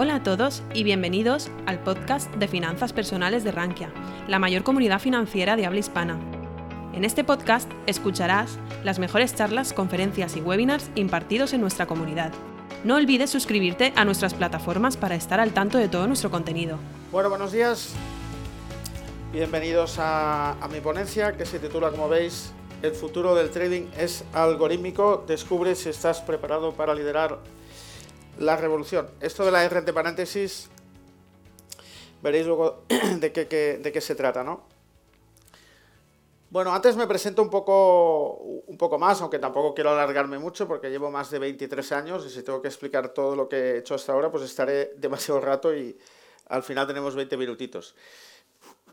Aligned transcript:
Hola 0.00 0.14
a 0.14 0.22
todos 0.22 0.62
y 0.74 0.84
bienvenidos 0.84 1.50
al 1.66 1.80
podcast 1.80 2.32
de 2.36 2.46
finanzas 2.46 2.92
personales 2.92 3.42
de 3.42 3.50
Rankia, 3.50 3.92
la 4.28 4.38
mayor 4.38 4.62
comunidad 4.62 5.00
financiera 5.00 5.56
de 5.56 5.66
habla 5.66 5.80
hispana. 5.80 6.20
En 6.94 7.04
este 7.04 7.24
podcast 7.24 7.68
escucharás 7.88 8.60
las 8.84 9.00
mejores 9.00 9.34
charlas, 9.34 9.72
conferencias 9.72 10.36
y 10.36 10.40
webinars 10.40 10.88
impartidos 10.94 11.52
en 11.52 11.62
nuestra 11.62 11.86
comunidad. 11.86 12.30
No 12.84 12.94
olvides 12.94 13.30
suscribirte 13.30 13.92
a 13.96 14.04
nuestras 14.04 14.34
plataformas 14.34 14.96
para 14.96 15.16
estar 15.16 15.40
al 15.40 15.52
tanto 15.52 15.78
de 15.78 15.88
todo 15.88 16.06
nuestro 16.06 16.30
contenido. 16.30 16.78
Bueno, 17.10 17.28
buenos 17.28 17.50
días. 17.50 17.92
Bienvenidos 19.32 19.98
a, 19.98 20.52
a 20.62 20.68
mi 20.68 20.78
ponencia 20.78 21.36
que 21.36 21.44
se 21.44 21.58
titula, 21.58 21.90
como 21.90 22.08
veis, 22.08 22.52
El 22.82 22.92
futuro 22.92 23.34
del 23.34 23.50
trading 23.50 23.88
es 23.98 24.22
algorítmico. 24.32 25.24
Descubre 25.26 25.74
si 25.74 25.88
estás 25.88 26.20
preparado 26.20 26.72
para 26.72 26.94
liderar 26.94 27.40
la 28.38 28.56
revolución. 28.56 29.10
Esto 29.20 29.44
de 29.44 29.50
la 29.50 29.64
R 29.64 29.78
entre 29.78 29.92
paréntesis, 29.92 30.68
veréis 32.22 32.46
luego 32.46 32.84
de 33.20 33.32
qué, 33.32 33.78
de 33.82 33.92
qué 33.92 34.00
se 34.00 34.14
trata, 34.14 34.44
¿no? 34.44 34.66
Bueno, 36.50 36.72
antes 36.72 36.96
me 36.96 37.06
presento 37.06 37.42
un 37.42 37.50
poco, 37.50 38.36
un 38.66 38.78
poco 38.78 38.98
más, 38.98 39.20
aunque 39.20 39.38
tampoco 39.38 39.74
quiero 39.74 39.90
alargarme 39.90 40.38
mucho 40.38 40.66
porque 40.66 40.88
llevo 40.88 41.10
más 41.10 41.30
de 41.30 41.38
23 41.38 41.92
años 41.92 42.24
y 42.24 42.30
si 42.30 42.42
tengo 42.42 42.62
que 42.62 42.68
explicar 42.68 43.10
todo 43.10 43.36
lo 43.36 43.50
que 43.50 43.56
he 43.56 43.78
hecho 43.78 43.94
hasta 43.94 44.14
ahora, 44.14 44.30
pues 44.30 44.44
estaré 44.44 44.94
demasiado 44.96 45.40
rato 45.40 45.74
y 45.74 45.98
al 46.48 46.62
final 46.62 46.86
tenemos 46.86 47.14
20 47.14 47.36
minutitos. 47.36 47.94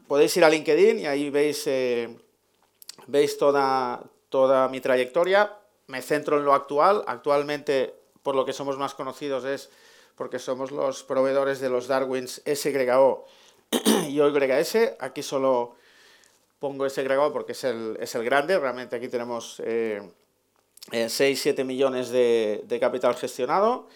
Podéis 0.05 0.35
ir 0.35 0.43
a 0.43 0.49
LinkedIn 0.49 0.99
y 0.99 1.05
ahí 1.05 1.29
veis, 1.29 1.65
eh, 1.67 2.13
veis 3.07 3.37
toda, 3.37 4.03
toda 4.29 4.67
mi 4.67 4.81
trayectoria. 4.81 5.57
Me 5.87 6.01
centro 6.01 6.37
en 6.37 6.45
lo 6.45 6.53
actual. 6.53 7.03
Actualmente, 7.07 7.95
por 8.25 8.35
lo 8.35 8.43
que 8.43 8.53
somos 8.53 8.79
más 8.79 8.95
conocidos, 8.95 9.45
es 9.45 9.69
porque 10.15 10.39
somos 10.39 10.71
los 10.71 11.03
proveedores 11.03 11.59
de 11.59 11.69
los 11.69 11.87
Darwins 11.87 12.41
SYO 12.43 13.23
y 14.09 14.19
OYS. 14.19 14.95
Aquí 14.99 15.21
solo 15.21 15.75
pongo 16.57 16.89
SYO 16.89 17.31
porque 17.31 17.51
es 17.51 17.63
el, 17.65 17.95
es 17.99 18.15
el 18.15 18.25
grande. 18.25 18.57
Realmente 18.57 18.95
aquí 18.95 19.09
tenemos 19.09 19.61
eh, 19.63 20.01
6-7 20.89 21.63
millones 21.65 22.09
de, 22.09 22.63
de 22.65 22.79
capital 22.79 23.13
gestionado. 23.13 23.87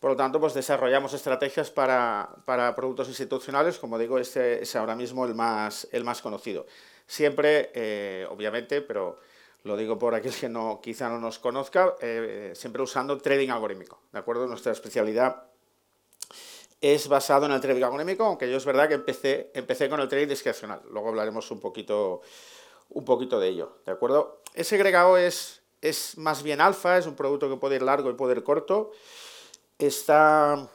Por 0.00 0.12
lo 0.12 0.16
tanto, 0.16 0.40
pues 0.40 0.54
desarrollamos 0.54 1.12
estrategias 1.12 1.70
para, 1.70 2.30
para 2.46 2.74
productos 2.74 3.08
institucionales, 3.08 3.78
como 3.78 3.98
digo, 3.98 4.18
este 4.18 4.62
es 4.62 4.74
ahora 4.76 4.96
mismo 4.96 5.26
el 5.26 5.34
más, 5.34 5.88
el 5.92 6.04
más 6.04 6.22
conocido. 6.22 6.64
Siempre, 7.06 7.70
eh, 7.74 8.26
obviamente, 8.30 8.80
pero 8.80 9.18
lo 9.64 9.76
digo 9.76 9.98
por 9.98 10.14
aquel 10.14 10.34
que 10.34 10.48
no, 10.48 10.80
quizá 10.82 11.08
no 11.08 11.18
nos 11.18 11.38
conozca, 11.38 11.96
eh, 12.00 12.52
siempre 12.54 12.82
usando 12.82 13.18
trading 13.18 13.50
algorítmico, 13.50 14.00
¿de 14.12 14.18
acuerdo? 14.18 14.46
Nuestra 14.46 14.72
especialidad 14.72 15.44
es 16.80 17.08
basado 17.08 17.46
en 17.46 17.52
el 17.52 17.60
trading 17.60 17.82
algorítmico, 17.82 18.24
aunque 18.24 18.50
yo 18.50 18.56
es 18.56 18.64
verdad 18.64 18.88
que 18.88 18.94
empecé, 18.94 19.50
empecé 19.54 19.88
con 19.88 20.00
el 20.00 20.08
trading 20.08 20.28
discrecional. 20.28 20.82
Luego 20.90 21.08
hablaremos 21.08 21.50
un 21.50 21.60
poquito, 21.60 22.20
un 22.90 23.04
poquito 23.04 23.40
de 23.40 23.48
ello, 23.48 23.78
¿de 23.86 23.92
acuerdo? 23.92 24.42
SGO 24.54 25.16
es, 25.16 25.62
es 25.80 26.18
más 26.18 26.42
bien 26.42 26.60
alfa, 26.60 26.98
es 26.98 27.06
un 27.06 27.16
producto 27.16 27.48
que 27.48 27.56
puede 27.56 27.76
ir 27.76 27.82
largo 27.82 28.10
y 28.10 28.14
puede 28.14 28.34
ir 28.34 28.44
corto 28.44 28.92
está, 29.78 30.68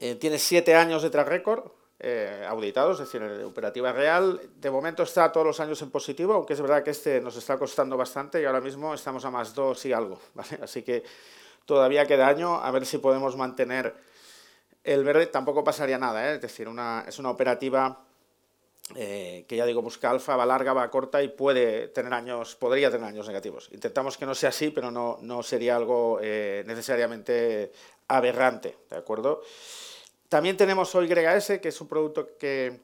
eh, 0.00 0.14
tiene 0.16 0.38
siete 0.38 0.74
años 0.74 1.02
de 1.02 1.10
track 1.10 1.28
record 1.28 1.70
eh, 2.02 2.46
auditados, 2.48 2.98
es 2.98 3.06
decir, 3.06 3.20
de 3.20 3.44
operativa 3.44 3.92
real. 3.92 4.40
De 4.56 4.70
momento 4.70 5.02
está 5.02 5.30
todos 5.30 5.46
los 5.46 5.60
años 5.60 5.82
en 5.82 5.90
positivo, 5.90 6.32
aunque 6.32 6.54
es 6.54 6.60
verdad 6.62 6.82
que 6.82 6.92
este 6.92 7.20
nos 7.20 7.36
está 7.36 7.58
costando 7.58 7.94
bastante 7.94 8.40
y 8.40 8.46
ahora 8.46 8.62
mismo 8.62 8.94
estamos 8.94 9.22
a 9.26 9.30
más 9.30 9.54
dos 9.54 9.84
y 9.84 9.92
algo. 9.92 10.18
¿vale? 10.34 10.58
Así 10.62 10.82
que 10.82 11.04
todavía 11.66 12.06
queda 12.06 12.26
año, 12.26 12.54
a 12.54 12.70
ver 12.70 12.86
si 12.86 12.96
podemos 12.96 13.36
mantener 13.36 13.94
el 14.82 15.04
verde. 15.04 15.26
Tampoco 15.26 15.62
pasaría 15.62 15.98
nada, 15.98 16.30
¿eh? 16.30 16.36
es 16.36 16.40
decir, 16.40 16.68
es 17.06 17.18
una 17.18 17.30
operativa 17.30 18.02
eh, 18.96 19.44
que 19.46 19.56
ya 19.56 19.66
digo, 19.66 19.82
busca 19.82 20.08
alfa, 20.08 20.36
va 20.36 20.46
larga, 20.46 20.72
va 20.72 20.90
corta 20.90 21.22
y 21.22 21.28
puede 21.28 21.88
tener 21.88 22.14
años, 22.14 22.56
podría 22.56 22.90
tener 22.90 23.08
años 23.08 23.28
negativos. 23.28 23.68
Intentamos 23.72 24.16
que 24.16 24.24
no 24.24 24.34
sea 24.34 24.48
así, 24.48 24.70
pero 24.70 24.90
no, 24.90 25.18
no 25.20 25.42
sería 25.42 25.76
algo 25.76 26.18
necesariamente 26.18 27.72
aberrante, 28.08 28.78
¿de 28.88 28.96
acuerdo? 28.96 29.42
También 30.30 30.56
tenemos 30.56 30.94
OYS, 30.94 31.58
que 31.60 31.68
es 31.68 31.80
un 31.80 31.88
producto 31.88 32.38
que 32.38 32.80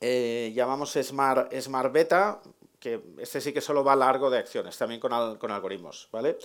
eh, 0.00 0.52
llamamos 0.54 0.94
Smart, 1.00 1.52
Smart 1.60 1.92
Beta, 1.92 2.40
que 2.80 3.00
este 3.18 3.40
sí 3.42 3.52
que 3.52 3.60
solo 3.60 3.84
va 3.84 3.94
largo 3.94 4.30
de 4.30 4.38
acciones, 4.38 4.76
también 4.78 4.98
con, 5.00 5.12
al- 5.12 5.38
con 5.38 5.50
algoritmos, 5.50 6.08
¿vale? 6.10 6.38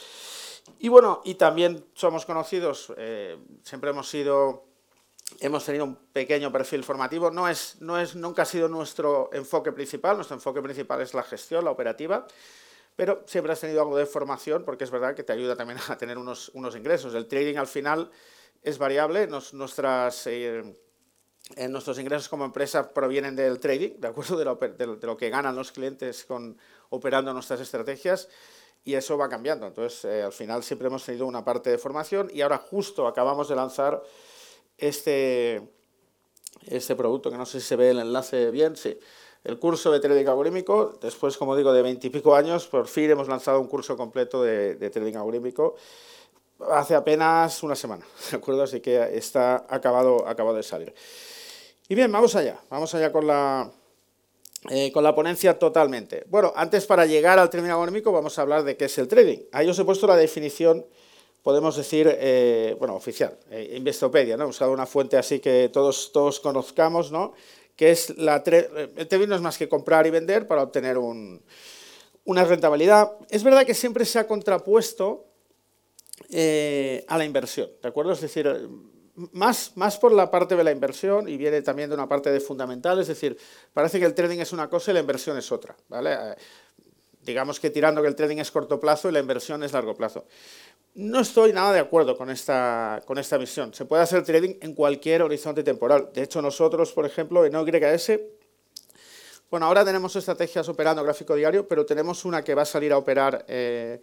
Y 0.80 0.90
bueno, 0.90 1.22
y 1.24 1.36
también 1.36 1.86
somos 1.94 2.26
conocidos, 2.26 2.94
eh, 2.98 3.38
siempre 3.64 3.90
hemos 3.92 4.10
sido 4.10 4.66
hemos 5.40 5.64
tenido 5.64 5.86
un 5.86 5.96
pequeño 5.96 6.52
perfil 6.52 6.84
formativo. 6.84 7.32
No 7.32 7.48
es, 7.48 7.78
no 7.80 7.98
es, 7.98 8.16
nunca 8.18 8.42
ha 8.42 8.46
sido 8.46 8.68
nuestro 8.68 9.30
enfoque 9.32 9.72
principal. 9.72 10.18
Nuestro 10.18 10.36
enfoque 10.36 10.62
principal 10.62 11.00
es 11.00 11.14
la 11.14 11.24
gestión, 11.24 11.64
la 11.64 11.72
operativa. 11.72 12.28
Pero 12.98 13.24
siempre 13.28 13.54
has 13.54 13.62
tenido 13.62 13.82
algo 13.82 13.96
de 13.96 14.06
formación 14.06 14.66
porque 14.66 14.84
es 14.84 14.92
verdad 14.92 15.16
que 15.16 15.24
te 15.24 15.32
ayuda 15.32 15.56
también 15.56 15.80
a 15.88 15.98
tener 15.98 16.18
unos, 16.18 16.50
unos 16.54 16.76
ingresos. 16.76 17.16
El 17.16 17.28
trading 17.28 17.56
al 17.56 17.68
final 17.68 18.12
es 18.62 18.78
variable. 18.78 19.28
Nos- 19.28 19.54
eh, 20.28 20.76
eh, 21.56 21.68
nuestros 21.68 22.00
ingresos 22.00 22.30
como 22.30 22.46
empresa 22.46 22.94
provienen 22.94 23.36
del 23.36 23.60
trading, 23.60 24.00
¿de 24.00 24.08
acuerdo? 24.08 24.38
De 24.38 25.06
lo 25.08 25.18
que 25.18 25.30
ganan 25.30 25.56
los 25.56 25.72
clientes 25.72 26.24
con, 26.26 26.58
operando 26.90 27.34
nuestras 27.34 27.60
estrategias 27.60 28.30
y 28.84 28.94
eso 28.94 29.18
va 29.18 29.28
cambiando. 29.30 29.68
Entonces, 29.68 30.06
eh, 30.06 30.24
al 30.24 30.32
final 30.32 30.64
siempre 30.64 30.88
hemos 30.88 31.04
tenido 31.04 31.26
una 31.26 31.44
parte 31.44 31.70
de 31.70 31.78
formación 31.78 32.30
y 32.34 32.42
ahora 32.42 32.58
justo 32.58 33.08
acabamos 33.08 33.50
de 33.50 33.56
lanzar 33.56 34.02
este, 34.78 35.62
este 36.68 36.96
producto, 36.96 37.30
que 37.30 37.38
no 37.38 37.46
sé 37.46 37.60
si 37.60 37.68
se 37.68 37.76
ve 37.76 37.90
el 37.90 38.00
enlace 38.00 38.52
bien, 38.52 38.76
sí. 38.76 38.98
El 39.44 39.58
curso 39.58 39.92
de 39.92 40.00
trading 40.00 40.28
algorítmico, 40.28 41.00
después, 41.02 41.36
como 41.36 41.56
digo, 41.56 41.74
de 41.74 41.82
veintipico 41.82 42.36
años, 42.36 42.68
por 42.68 42.88
fin 42.88 43.10
hemos 43.10 43.28
lanzado 43.28 43.60
un 43.60 43.68
curso 43.68 43.98
completo 43.98 44.44
de, 44.44 44.76
de 44.76 44.90
trading 44.92 45.16
algorítmico 45.16 45.76
hace 46.72 46.96
apenas 46.96 47.64
una 47.64 47.76
semana, 47.76 48.06
¿de 48.32 48.38
acuerdo? 48.38 48.64
Así 48.64 48.80
que 48.80 49.18
está 49.18 49.66
acabado, 49.70 50.28
acabado 50.28 50.58
de 50.58 50.64
salir. 50.64 50.94
Y 51.88 51.96
bien, 51.96 52.12
vamos 52.12 52.36
allá, 52.36 52.60
vamos 52.70 52.94
allá 52.96 53.12
con 53.12 53.28
la, 53.28 53.70
eh, 54.70 54.92
con 54.92 55.04
la 55.04 55.14
ponencia 55.16 55.58
totalmente. 55.60 56.24
Bueno, 56.28 56.54
antes 56.56 56.86
para 56.86 57.06
llegar 57.06 57.38
al 57.40 57.50
trading 57.50 57.70
algorítmico 57.70 58.12
vamos 58.12 58.38
a 58.38 58.44
hablar 58.44 58.64
de 58.64 58.78
qué 58.78 58.86
es 58.86 58.98
el 58.98 59.08
trading. 59.08 59.40
Ahí 59.52 59.68
os 59.68 59.78
he 59.80 59.84
puesto 59.84 60.08
la 60.08 60.16
definición, 60.16 60.86
podemos 61.44 61.76
decir, 61.76 62.08
eh, 62.20 62.76
bueno, 62.80 62.96
oficial, 62.96 63.38
eh, 63.50 63.74
Investopedia, 63.76 64.38
¿no? 64.38 64.46
He 64.46 64.48
usado 64.48 64.72
una 64.72 64.86
fuente 64.86 65.18
así 65.18 65.40
que 65.40 65.70
todos, 65.74 66.12
todos 66.14 66.40
conozcamos, 66.40 67.12
¿no? 67.12 67.34
Que 67.76 67.92
es 67.92 68.16
la... 68.18 68.44
tre- 68.44 68.92
El 68.96 69.08
trading 69.08 69.28
no 69.28 69.36
es 69.36 69.42
más 69.42 69.58
que 69.58 69.68
comprar 69.68 70.06
y 70.08 70.12
vender 70.12 70.48
para 70.48 70.62
obtener 70.64 70.98
un- 70.98 71.42
una 72.24 72.46
rentabilidad. 72.46 73.14
Es 73.30 73.44
verdad 73.44 73.66
que 73.66 73.74
siempre 73.74 74.06
se 74.06 74.20
ha 74.20 74.28
contrapuesto 74.28 75.26
eh, 76.30 77.06
a 77.08 77.18
la 77.18 77.26
inversión, 77.26 77.70
¿de 77.82 77.88
acuerdo? 77.88 78.12
Es 78.12 78.22
decir, 78.22 78.48
más, 79.16 79.74
más 79.76 79.98
por 79.98 80.12
la 80.12 80.32
parte 80.32 80.56
de 80.56 80.64
la 80.64 80.72
inversión 80.72 81.28
y 81.28 81.38
viene 81.38 81.62
también 81.62 81.90
de 81.90 81.96
una 81.96 82.08
parte 82.08 82.32
de 82.32 82.40
fundamental, 82.40 83.00
es 83.00 83.08
decir, 83.08 83.38
parece 83.74 84.00
que 84.00 84.06
el 84.06 84.14
trading 84.14 84.40
es 84.40 84.52
una 84.52 84.70
cosa 84.70 84.92
y 84.92 84.94
la 84.94 85.00
inversión 85.00 85.38
es 85.38 85.52
otra, 85.52 85.76
¿vale? 85.90 86.14
Eh, 86.14 86.36
digamos 87.24 87.60
que 87.60 87.70
tirando 87.70 88.02
que 88.02 88.08
el 88.08 88.16
trading 88.16 88.38
es 88.38 88.52
corto 88.52 88.80
plazo 88.80 89.10
y 89.10 89.12
la 89.12 89.20
inversión 89.20 89.64
es 89.64 89.74
largo 89.74 89.96
plazo. 89.96 90.26
No 90.94 91.22
estoy 91.22 91.54
nada 91.54 91.72
de 91.72 91.80
acuerdo 91.80 92.18
con 92.18 92.30
esta, 92.30 93.02
con 93.06 93.18
esta 93.18 93.38
visión. 93.38 93.74
Se 93.74 93.86
puede 93.86 94.04
hacer 94.04 94.24
trading 94.24 94.56
en 94.60 94.74
cualquier 94.74 95.22
horizonte 95.22 95.64
temporal. 95.64 96.10
De 96.14 96.24
hecho, 96.24 96.42
nosotros, 96.42 96.92
por 96.92 97.06
ejemplo, 97.06 97.46
en 97.46 97.56
OYS, 97.56 98.20
bueno, 99.50 99.66
ahora 99.66 99.86
tenemos 99.86 100.16
estrategias 100.16 100.68
operando 100.70 101.04
gráfico 101.04 101.36
diario, 101.36 101.68
pero 101.68 101.86
tenemos 101.86 102.26
una 102.26 102.44
que 102.44 102.56
va 102.56 102.62
a 102.64 102.66
salir 102.66 102.92
a 102.94 102.98
operar 102.98 103.46
eh, 103.48 104.02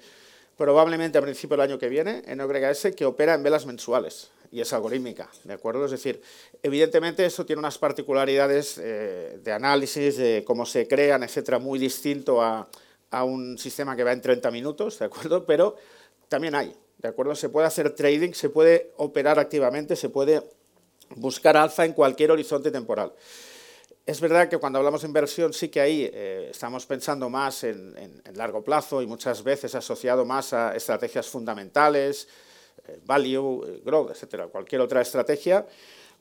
probablemente 0.58 1.16
a 1.16 1.22
principio 1.22 1.56
del 1.56 1.70
año 1.70 1.78
que 1.78 1.88
viene 1.88 2.22
en 2.26 2.40
OYS, 2.40 2.88
que 2.96 3.06
opera 3.06 3.34
en 3.34 3.44
velas 3.44 3.64
mensuales 3.64 4.32
y 4.50 4.60
es 4.60 4.72
algorítmica, 4.72 5.30
¿de 5.44 5.54
acuerdo? 5.54 5.84
Es 5.84 5.92
decir, 5.92 6.20
evidentemente 6.62 7.24
eso 7.24 7.46
tiene 7.46 7.60
unas 7.60 7.78
particularidades 7.78 8.78
eh, 8.82 9.38
de 9.42 9.52
análisis, 9.52 10.16
de 10.16 10.42
cómo 10.44 10.66
se 10.66 10.88
crean, 10.88 11.22
etcétera, 11.22 11.60
muy 11.60 11.78
distinto 11.78 12.42
a, 12.42 12.68
a 13.10 13.24
un 13.24 13.56
sistema 13.56 13.94
que 13.94 14.02
va 14.02 14.12
en 14.12 14.20
30 14.20 14.50
minutos, 14.50 14.98
¿de 14.98 15.04
acuerdo? 15.04 15.46
Pero 15.46 15.76
también 16.28 16.56
hay, 16.56 16.74
¿de 16.98 17.08
acuerdo? 17.08 17.36
Se 17.36 17.50
puede 17.50 17.68
hacer 17.68 17.94
trading, 17.94 18.32
se 18.32 18.50
puede 18.50 18.92
operar 18.96 19.38
activamente, 19.38 19.94
se 19.94 20.08
puede 20.08 20.42
buscar 21.14 21.56
alfa 21.56 21.84
en 21.84 21.92
cualquier 21.92 22.32
horizonte 22.32 22.72
temporal. 22.72 23.12
Es 24.08 24.22
verdad 24.22 24.48
que 24.48 24.56
cuando 24.56 24.78
hablamos 24.78 25.02
de 25.02 25.08
inversión 25.08 25.52
sí 25.52 25.68
que 25.68 25.82
ahí 25.82 26.10
eh, 26.10 26.48
estamos 26.50 26.86
pensando 26.86 27.28
más 27.28 27.62
en, 27.64 28.22
largo 28.36 28.64
plazo 28.64 29.02
y 29.02 29.06
muchas 29.06 29.44
veces 29.44 29.74
asociado 29.74 30.24
más 30.24 30.54
a 30.54 30.74
estrategias 30.74 31.28
fundamentales, 31.28 32.26
eh, 32.86 33.00
value, 33.04 33.66
eh, 33.66 33.82
growth, 33.84 34.12
etcétera, 34.12 34.46
cualquier 34.46 34.80
otra 34.80 35.02
estrategia, 35.02 35.66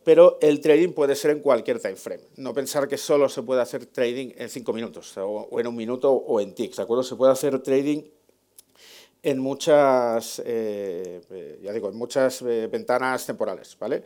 pero 0.04 0.38
el 0.42 0.60
trading 0.60 0.92
puede 0.92 1.16
ser 1.16 1.32
en 1.32 1.40
cualquier 1.40 1.80
time 1.80 1.96
frame. 1.96 2.24
No 2.36 2.54
pensar 2.54 2.90
que 2.90 2.98
solo 2.98 3.30
se 3.30 3.42
puede 3.44 3.62
hacer 3.62 3.86
trading 3.86 4.34
en 4.36 4.50
cinco 4.50 4.74
minutos 4.74 5.14
o, 5.20 5.58
en 5.58 5.68
un 5.68 5.76
minuto 5.78 6.12
o 6.12 6.42
en 6.42 6.54
ticks, 6.54 6.76
¿de 6.76 6.84
acuerdo? 6.84 7.04
Se 7.04 7.16
puede 7.16 7.32
hacer 7.32 7.58
trading 7.64 8.04
en 9.24 9.40
muchas, 9.40 10.44
ya 10.46 11.72
digo, 11.72 11.88
en 11.88 11.96
muchas 11.96 12.44
ventanas 12.44 13.26
temporales, 13.26 13.78
¿vale? 13.80 14.04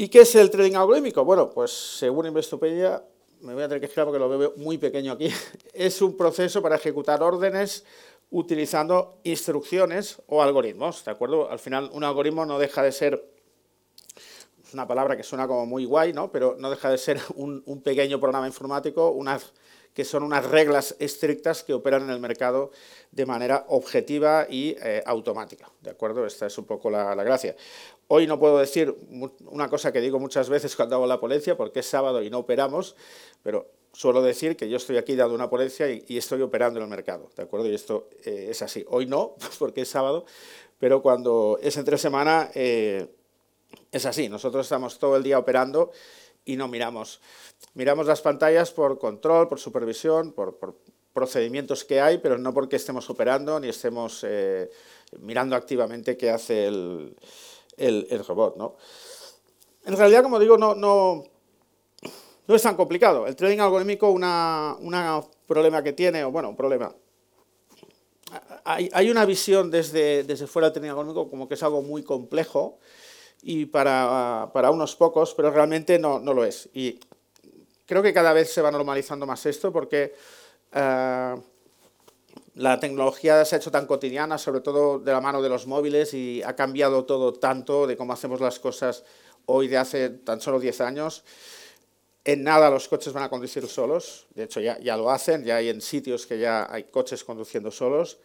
¿Y 0.00 0.10
qué 0.10 0.20
es 0.20 0.32
el 0.36 0.48
trading 0.48 0.76
algorítmico? 0.76 1.24
Bueno, 1.24 1.50
pues 1.50 1.72
según 1.72 2.24
Investopedia, 2.24 3.02
me 3.40 3.52
voy 3.52 3.64
a 3.64 3.66
tener 3.66 3.80
que 3.80 3.86
explicar 3.86 4.04
porque 4.04 4.20
lo 4.20 4.28
veo 4.28 4.54
muy 4.56 4.78
pequeño 4.78 5.10
aquí, 5.10 5.28
es 5.74 6.00
un 6.00 6.16
proceso 6.16 6.62
para 6.62 6.76
ejecutar 6.76 7.20
órdenes 7.20 7.84
utilizando 8.30 9.18
instrucciones 9.24 10.22
o 10.28 10.40
algoritmos, 10.40 11.04
¿de 11.04 11.10
acuerdo? 11.10 11.50
Al 11.50 11.58
final, 11.58 11.90
un 11.92 12.04
algoritmo 12.04 12.46
no 12.46 12.60
deja 12.60 12.84
de 12.84 12.92
ser, 12.92 13.28
es 14.64 14.72
una 14.72 14.86
palabra 14.86 15.16
que 15.16 15.24
suena 15.24 15.48
como 15.48 15.66
muy 15.66 15.84
guay, 15.84 16.12
¿no? 16.12 16.30
Pero 16.30 16.54
no 16.56 16.70
deja 16.70 16.90
de 16.90 16.98
ser 16.98 17.20
un, 17.34 17.64
un 17.66 17.82
pequeño 17.82 18.20
programa 18.20 18.46
informático, 18.46 19.10
unas 19.10 19.52
que 19.98 20.04
son 20.04 20.22
unas 20.22 20.46
reglas 20.46 20.94
estrictas 21.00 21.64
que 21.64 21.74
operan 21.74 22.04
en 22.04 22.10
el 22.10 22.20
mercado 22.20 22.70
de 23.10 23.26
manera 23.26 23.64
objetiva 23.66 24.46
y 24.48 24.76
eh, 24.80 25.02
automática. 25.04 25.72
¿De 25.80 25.90
acuerdo? 25.90 26.24
Esta 26.24 26.46
es 26.46 26.56
un 26.56 26.66
poco 26.66 26.88
la, 26.88 27.16
gracia. 27.16 27.56
Hoy 28.06 28.28
no 28.28 28.38
puedo 28.38 28.58
decir 28.58 28.94
una 29.46 29.68
cosa 29.68 29.90
que 29.90 30.00
digo 30.00 30.20
muchas 30.20 30.48
veces 30.48 30.76
cuando 30.76 30.94
hago 30.94 31.06
la 31.08 31.18
ponencia, 31.18 31.56
porque 31.56 31.80
es 31.80 31.86
sábado 31.86 32.22
y 32.22 32.30
no 32.30 32.38
operamos, 32.38 32.94
pero 33.42 33.72
suelo 33.92 34.22
decir 34.22 34.56
que 34.56 34.68
yo 34.68 34.76
estoy 34.76 34.98
aquí 34.98 35.16
dando 35.16 35.34
una 35.34 35.50
ponencia 35.50 35.90
y, 35.90 36.16
estoy 36.16 36.42
operando 36.42 36.78
en 36.78 36.84
el 36.84 36.90
mercado. 36.90 37.28
¿De 37.34 37.42
acuerdo? 37.42 37.66
Y 37.66 37.74
esto 37.74 38.08
eh, 38.24 38.46
es 38.50 38.62
así. 38.62 38.84
Hoy 38.86 39.06
no, 39.06 39.34
porque 39.58 39.80
es 39.80 39.88
sábado, 39.88 40.26
pero 40.78 41.02
cuando 41.02 41.58
es 41.60 41.76
entre 41.76 41.98
semana 41.98 42.52
eh, 42.54 43.04
es 43.90 44.06
así. 44.06 44.28
Nosotros 44.28 44.64
estamos 44.64 44.96
todo 45.00 45.16
el 45.16 45.24
día 45.24 45.40
operando 45.40 45.90
y 46.48 46.56
no 46.56 46.66
miramos. 46.66 47.20
Miramos 47.74 48.06
las 48.06 48.22
pantallas 48.22 48.70
por 48.70 48.98
control, 48.98 49.48
por 49.48 49.60
supervisión, 49.60 50.32
por, 50.32 50.58
procedimientos 51.12 51.84
que 51.84 52.00
hay, 52.00 52.18
pero 52.18 52.38
no 52.38 52.54
porque 52.54 52.76
estemos 52.76 53.10
operando 53.10 53.58
ni 53.60 53.68
estemos 53.68 54.24
eh, 54.26 54.70
mirando 55.20 55.56
activamente 55.56 56.16
qué 56.16 56.30
hace 56.30 56.68
el, 56.68 57.16
el, 57.76 58.24
robot. 58.24 58.56
¿no? 58.56 58.76
En 59.84 59.96
realidad, 59.96 60.22
como 60.22 60.38
digo, 60.38 60.56
no, 60.56 60.74
no, 60.74 61.24
no 62.46 62.54
es 62.54 62.62
tan 62.62 62.76
complicado. 62.76 63.26
El 63.26 63.36
trading 63.36 63.58
algorítmico, 63.58 64.10
una, 64.10 64.76
una 64.80 65.20
problema 65.46 65.82
que 65.82 65.92
tiene, 65.92 66.24
o 66.24 66.30
bueno, 66.30 66.50
un 66.50 66.56
problema, 66.56 66.94
hay, 68.64 69.10
una 69.10 69.24
visión 69.24 69.70
desde, 69.70 70.22
desde 70.22 70.46
fuera 70.46 70.68
del 70.68 70.74
trading 70.74 70.90
algorítmico 70.90 71.28
como 71.28 71.48
que 71.48 71.54
es 71.54 71.62
algo 71.62 71.82
muy 71.82 72.02
complejo 72.04 72.78
y 73.42 73.66
para, 73.66 74.50
para 74.52 74.70
unos 74.70 74.96
pocos, 74.96 75.34
pero 75.34 75.50
realmente 75.50 75.98
no, 75.98 76.18
no, 76.18 76.34
lo 76.34 76.44
es. 76.44 76.68
Y 76.74 76.98
creo 77.86 78.02
que 78.02 78.12
cada 78.12 78.32
vez 78.32 78.52
se 78.52 78.62
va 78.62 78.70
normalizando 78.70 79.26
más 79.26 79.46
esto 79.46 79.72
porque 79.72 80.14
eh, 80.72 81.34
la 82.54 82.80
tecnología 82.80 83.44
se 83.44 83.54
ha 83.54 83.58
hecho 83.58 83.70
tan 83.70 83.86
cotidiana, 83.86 84.36
sobre 84.36 84.60
todo 84.60 84.98
de 84.98 85.12
la 85.12 85.20
mano 85.20 85.40
de 85.40 85.48
los 85.48 85.66
móviles, 85.66 86.12
y 86.14 86.42
ha 86.42 86.56
cambiado 86.56 87.04
todo 87.04 87.32
tanto 87.32 87.86
de 87.86 87.96
cómo 87.96 88.12
hacemos 88.12 88.40
las 88.40 88.58
cosas 88.58 89.04
hoy 89.46 89.68
de 89.68 89.78
hace 89.78 90.10
tan 90.10 90.40
solo 90.40 90.58
10 90.58 90.80
años. 90.80 91.24
En 92.24 92.42
nada 92.42 92.68
los 92.68 92.88
coches 92.88 93.12
van 93.12 93.22
a 93.22 93.30
conducir 93.30 93.66
solos, 93.68 94.26
de 94.34 94.42
hecho 94.42 94.60
ya, 94.60 94.78
ya 94.80 94.96
lo 94.96 95.10
hacen, 95.10 95.44
ya 95.44 95.56
hay 95.56 95.68
en 95.68 95.80
sitios 95.80 96.26
que 96.26 96.38
ya 96.38 96.66
hay 96.70 96.84
coches 96.84 97.24
conduciendo 97.24 97.70
solos. 97.70 98.18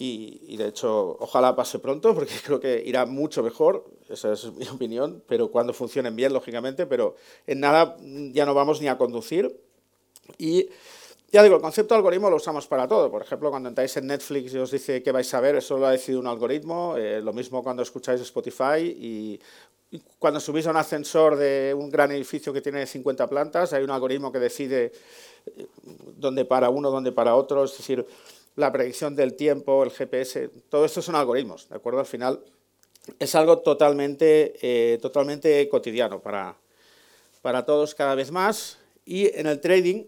Y, 0.00 0.56
de 0.56 0.68
hecho, 0.68 1.16
ojalá 1.18 1.56
pase 1.56 1.80
pronto, 1.80 2.14
porque 2.14 2.32
creo 2.44 2.60
que 2.60 2.82
irá 2.86 3.04
mucho 3.04 3.42
mejor, 3.42 3.84
esa 4.08 4.32
es 4.32 4.52
mi 4.52 4.66
opinión, 4.72 5.22
pero 5.26 5.50
cuando 5.50 5.72
funcionen 5.72 6.14
bien, 6.14 6.32
lógicamente, 6.32 6.86
pero 6.86 7.16
en 7.46 7.60
nada 7.60 7.96
ya 8.32 8.46
no 8.46 8.54
vamos 8.54 8.80
ni 8.80 8.86
a 8.88 8.96
conducir. 8.96 9.60
Y 10.38 10.68
ya 11.30 11.42
digo, 11.42 11.56
el 11.56 11.60
concepto 11.62 11.94
de 11.94 11.98
algoritmo 11.98 12.30
lo 12.30 12.36
usamos 12.36 12.66
para 12.66 12.88
todo. 12.88 13.10
Por 13.10 13.22
ejemplo, 13.22 13.50
cuando 13.50 13.68
entráis 13.68 13.94
en 13.96 14.06
Netflix 14.06 14.54
y 14.54 14.58
os 14.58 14.70
dice 14.70 15.02
qué 15.02 15.12
vais 15.12 15.32
a 15.34 15.40
ver, 15.40 15.56
eso 15.56 15.76
lo 15.76 15.86
ha 15.86 15.90
decidido 15.90 16.20
un 16.20 16.26
algoritmo. 16.26 16.96
Eh, 16.96 17.20
lo 17.20 17.32
mismo 17.32 17.62
cuando 17.62 17.82
escucháis 17.82 18.20
Spotify 18.20 18.80
y, 18.80 19.40
cuando 20.18 20.38
subís 20.38 20.66
a 20.66 20.70
un 20.70 20.76
ascensor 20.76 21.36
de 21.36 21.74
un 21.74 21.90
gran 21.90 22.12
edificio 22.12 22.52
que 22.52 22.60
tiene 22.60 22.86
50 22.86 23.26
plantas, 23.26 23.72
hay 23.72 23.82
un 23.82 23.90
algoritmo 23.90 24.30
que 24.30 24.38
decide 24.38 24.92
eh, 25.46 25.66
dónde 26.14 26.44
para 26.44 26.68
uno, 26.68 26.90
dónde 26.90 27.10
para 27.10 27.34
otro. 27.34 27.64
Es 27.64 27.76
decir, 27.76 28.06
la 28.58 28.72
predicción 28.72 29.14
del 29.14 29.34
tiempo, 29.34 29.84
el 29.84 29.92
GPS, 29.92 30.50
todo 30.68 30.84
esto 30.84 31.00
son 31.00 31.14
algoritmos, 31.14 31.68
¿de 31.68 31.76
acuerdo? 31.76 32.00
Al 32.00 32.06
final 32.06 32.44
es 33.20 33.34
algo 33.36 33.58
totalmente, 33.58 34.54
eh, 34.60 34.98
totalmente 34.98 35.68
cotidiano 35.68 36.20
para, 36.20 36.56
para 37.40 37.64
todos 37.64 37.94
cada 37.94 38.16
vez 38.16 38.32
más 38.32 38.78
y 39.04 39.32
en 39.38 39.46
el 39.46 39.60
trading, 39.60 40.06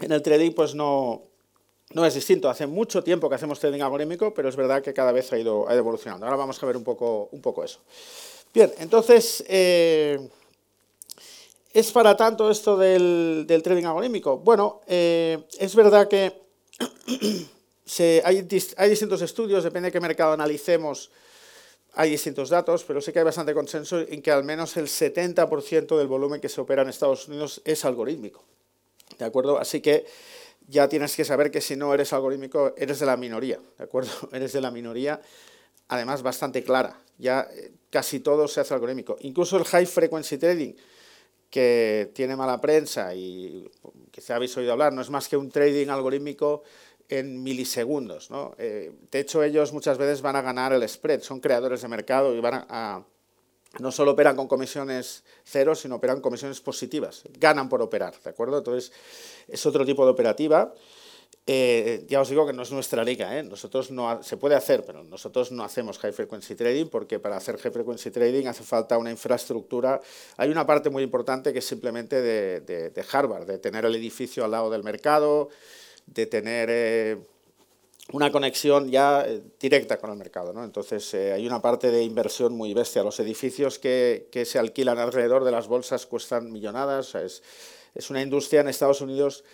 en 0.00 0.12
el 0.12 0.20
trading 0.20 0.52
pues 0.52 0.74
no, 0.74 1.22
no 1.94 2.04
es 2.04 2.12
distinto. 2.12 2.50
Hace 2.50 2.66
mucho 2.66 3.02
tiempo 3.02 3.30
que 3.30 3.36
hacemos 3.36 3.58
trading 3.58 3.80
algorítmico, 3.80 4.34
pero 4.34 4.50
es 4.50 4.56
verdad 4.56 4.82
que 4.82 4.92
cada 4.92 5.12
vez 5.12 5.32
ha 5.32 5.38
ido, 5.38 5.66
ha 5.66 5.72
ido 5.72 5.78
evolucionando. 5.78 6.26
Ahora 6.26 6.36
vamos 6.36 6.62
a 6.62 6.66
ver 6.66 6.76
un 6.76 6.84
poco, 6.84 7.30
un 7.32 7.40
poco 7.40 7.64
eso. 7.64 7.80
Bien, 8.52 8.70
entonces... 8.80 9.42
Eh, 9.48 10.28
¿Es 11.74 11.90
para 11.90 12.16
tanto 12.16 12.48
esto 12.52 12.76
del, 12.76 13.46
trading 13.48 13.84
algorítmico? 13.84 14.38
Bueno, 14.38 14.82
eh, 14.86 15.42
es 15.58 15.74
verdad 15.74 16.06
que 16.06 16.32
hay, 18.24 18.42
distintos 18.42 19.20
estudios, 19.22 19.64
depende 19.64 19.88
de 19.88 19.92
qué 19.92 19.98
mercado 19.98 20.34
analicemos, 20.34 21.10
hay 21.94 22.10
distintos 22.10 22.48
datos, 22.48 22.84
pero 22.84 23.00
sí 23.00 23.12
que 23.12 23.18
hay 23.18 23.24
bastante 23.24 23.52
consenso 23.54 23.98
en 23.98 24.22
que 24.22 24.30
al 24.30 24.44
menos 24.44 24.76
el 24.76 24.86
70% 24.86 25.98
del 25.98 26.06
volumen 26.06 26.40
que 26.40 26.48
se 26.48 26.60
opera 26.60 26.82
en 26.82 26.90
Estados 26.90 27.26
Unidos 27.26 27.60
es 27.64 27.84
algorítmico. 27.84 28.44
¿De 29.18 29.24
acuerdo? 29.24 29.58
Así 29.58 29.80
que 29.80 30.06
ya 30.68 30.88
tienes 30.88 31.16
que 31.16 31.24
saber 31.24 31.50
que 31.50 31.60
si 31.60 31.74
no 31.74 31.92
eres 31.92 32.12
algorítmico, 32.12 32.72
eres 32.76 33.00
de 33.00 33.06
la 33.06 33.16
minoría. 33.16 33.58
¿De 33.78 33.82
acuerdo? 33.82 34.12
Eres 34.32 34.52
de 34.52 34.60
la 34.60 34.70
minoría, 34.70 35.20
además 35.88 36.22
bastante 36.22 36.62
clara. 36.62 37.00
Ya 37.18 37.48
eh, 37.52 37.72
casi 37.90 38.20
todo 38.20 38.46
se 38.46 38.60
hace 38.60 38.74
algorítmico. 38.74 39.16
Incluso 39.22 39.56
el 39.56 39.64
high 39.64 39.86
frequency 39.86 40.38
trading 40.38 40.74
que 41.54 42.10
tiene 42.12 42.34
mala 42.34 42.60
prensa 42.60 43.14
y 43.14 43.70
quizá 44.10 44.34
habéis 44.34 44.56
oído 44.56 44.72
hablar, 44.72 44.92
no 44.92 45.00
es 45.00 45.08
más 45.08 45.28
que 45.28 45.36
un 45.36 45.52
trading 45.52 45.86
algorítmico 45.86 46.64
en 47.08 47.44
milisegundos. 47.44 48.28
¿no? 48.28 48.56
Eh, 48.58 48.90
de 49.08 49.20
hecho, 49.20 49.40
ellos 49.40 49.72
muchas 49.72 49.96
veces 49.96 50.20
van 50.20 50.34
a 50.34 50.42
ganar 50.42 50.72
el 50.72 50.88
spread, 50.88 51.20
son 51.20 51.38
creadores 51.38 51.82
de 51.82 51.86
mercado 51.86 52.34
y 52.34 52.40
van 52.40 52.66
a, 52.68 53.04
no 53.78 53.92
solo 53.92 54.10
operan 54.10 54.34
con 54.34 54.48
comisiones 54.48 55.22
cero, 55.44 55.76
sino 55.76 55.94
operan 55.94 56.20
comisiones 56.20 56.60
positivas, 56.60 57.22
ganan 57.38 57.68
por 57.68 57.80
operar, 57.82 58.20
¿de 58.20 58.30
acuerdo? 58.30 58.58
Entonces, 58.58 58.90
es 59.46 59.64
otro 59.64 59.86
tipo 59.86 60.04
de 60.04 60.10
operativa 60.10 60.74
eh, 61.46 62.06
ya 62.08 62.22
os 62.22 62.30
digo 62.30 62.46
que 62.46 62.54
no 62.54 62.62
es 62.62 62.72
nuestra 62.72 63.04
liga, 63.04 63.38
¿eh? 63.38 63.42
nosotros 63.42 63.90
no, 63.90 64.22
se 64.22 64.38
puede 64.38 64.54
hacer, 64.54 64.82
pero 64.86 65.04
nosotros 65.04 65.52
no 65.52 65.62
hacemos 65.62 65.98
high 65.98 66.12
frequency 66.12 66.54
trading 66.54 66.86
porque 66.86 67.18
para 67.18 67.36
hacer 67.36 67.58
high 67.58 67.70
frequency 67.70 68.10
trading 68.10 68.46
hace 68.46 68.64
falta 68.64 68.96
una 68.96 69.10
infraestructura. 69.10 70.00
Hay 70.38 70.48
una 70.48 70.66
parte 70.66 70.88
muy 70.88 71.02
importante 71.02 71.52
que 71.52 71.58
es 71.58 71.66
simplemente 71.66 72.22
de, 72.22 72.60
de, 72.60 73.04
Harvard, 73.12 73.46
de 73.46 73.58
tener 73.58 73.84
el 73.84 73.94
edificio 73.94 74.42
al 74.42 74.52
lado 74.52 74.70
del 74.70 74.82
mercado, 74.82 75.50
de 76.06 76.24
tener 76.24 76.68
eh, 76.70 77.18
una 78.12 78.32
conexión 78.32 78.90
ya 78.90 79.26
eh, 79.26 79.42
directa 79.60 79.98
con 79.98 80.12
el 80.12 80.16
mercado. 80.16 80.54
¿no? 80.54 80.64
Entonces 80.64 81.12
hay 81.12 81.46
una 81.46 81.60
parte 81.60 81.90
de 81.90 82.04
inversión 82.04 82.54
muy 82.54 82.72
bestia. 82.72 83.02
Los 83.02 83.20
edificios 83.20 83.78
que, 83.78 84.28
que, 84.32 84.46
se 84.46 84.58
alquilan 84.58 84.96
alrededor 84.96 85.44
de 85.44 85.50
las 85.50 85.68
bolsas 85.68 86.06
cuestan 86.06 86.50
millonadas. 86.50 87.14
es, 87.16 87.42
es 87.94 88.08
una 88.08 88.22
industria 88.22 88.62
en 88.62 88.68
Estados 88.68 89.02
Unidos 89.02 89.44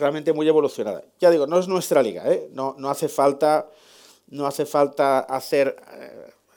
realmente 0.00 0.32
muy 0.32 0.48
evolucionada. 0.48 1.04
Ya 1.20 1.30
digo, 1.30 1.46
no 1.46 1.58
es 1.58 1.68
nuestra 1.68 2.02
liga, 2.02 2.30
¿eh? 2.30 2.48
no, 2.52 2.74
no, 2.78 2.90
hace 2.90 3.08
falta, 3.08 3.70
no 4.28 4.46
hace 4.46 4.66
falta 4.66 5.20
hacer 5.20 5.76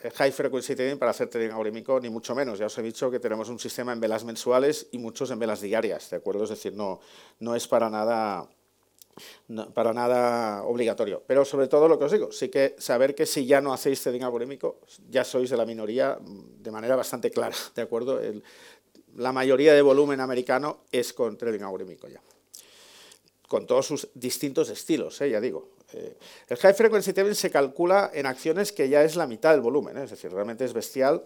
eh, 0.04 0.10
high 0.16 0.32
frequency 0.32 0.76
trading 0.76 0.98
para 0.98 1.12
hacer 1.12 1.30
trading 1.30 1.50
algorítmico, 1.50 2.00
ni 2.00 2.10
mucho 2.10 2.34
menos. 2.34 2.58
Ya 2.58 2.66
os 2.66 2.78
he 2.78 2.82
dicho 2.82 3.12
que 3.12 3.20
tenemos 3.20 3.50
un 3.50 3.60
sistema 3.60 3.94
en 3.94 4.00
velas 4.00 4.24
mensuales 4.24 4.88
y 4.92 4.98
muchos 4.98 5.30
en 5.32 5.40
velas 5.40 5.62
diarias, 5.62 6.10
¿de 6.10 6.18
acuerdo? 6.18 6.46
Es 6.46 6.50
decir, 6.50 6.74
no, 6.74 7.00
no 7.40 7.56
es 7.56 7.68
para 7.68 7.90
nada, 7.90 8.48
para 9.74 9.94
nada 9.94 10.64
obligatorio. 10.64 11.22
Pero 11.28 11.46
sobre 11.46 11.68
todo 11.68 11.88
lo 11.88 12.00
que 12.00 12.06
os 12.06 12.12
digo, 12.12 12.32
sí 12.32 12.50
que 12.50 12.76
saber 12.80 13.14
que 13.14 13.26
si 13.26 13.46
ya 13.46 13.62
no 13.62 13.74
hacéis 13.74 14.02
trading 14.02 14.22
algorítmico, 14.22 14.80
ya 15.10 15.24
sois 15.24 15.50
de 15.50 15.58
la 15.58 15.66
minoría 15.66 16.18
de 16.20 16.72
manera 16.72 16.96
bastante 16.96 17.30
clara, 17.30 17.56
¿de 17.76 17.82
acuerdo? 17.82 18.20
la 19.16 19.32
mayoría 19.32 19.74
de 19.74 19.82
volumen 19.82 20.20
americano 20.20 20.86
es 20.92 21.14
con 21.14 21.38
trading 21.38 21.62
algorítmico 21.62 22.08
ya 22.08 22.20
con 23.54 23.68
todos 23.68 23.86
sus 23.86 24.08
distintos 24.16 24.68
estilos, 24.72 25.22
¿eh? 25.22 25.30
ya 25.30 25.40
digo. 25.40 25.70
Eh, 25.94 26.18
el 26.50 26.58
high 26.58 26.74
frequency 26.74 27.14
trading 27.14 27.36
se 27.36 27.52
calcula 27.52 28.10
en 28.12 28.26
acciones 28.26 28.72
que 28.72 28.90
ya 28.90 29.04
es 29.04 29.16
la 29.16 29.28
mitad 29.28 29.52
del 29.52 29.62
volumen, 29.62 29.96
¿eh? 29.96 30.06
es 30.06 30.10
decir, 30.10 30.34
realmente 30.34 30.66
es 30.66 30.74
bestial, 30.74 31.24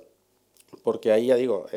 porque 0.83 1.13
ahí 1.13 1.27
ya 1.27 1.37
digo, 1.37 1.67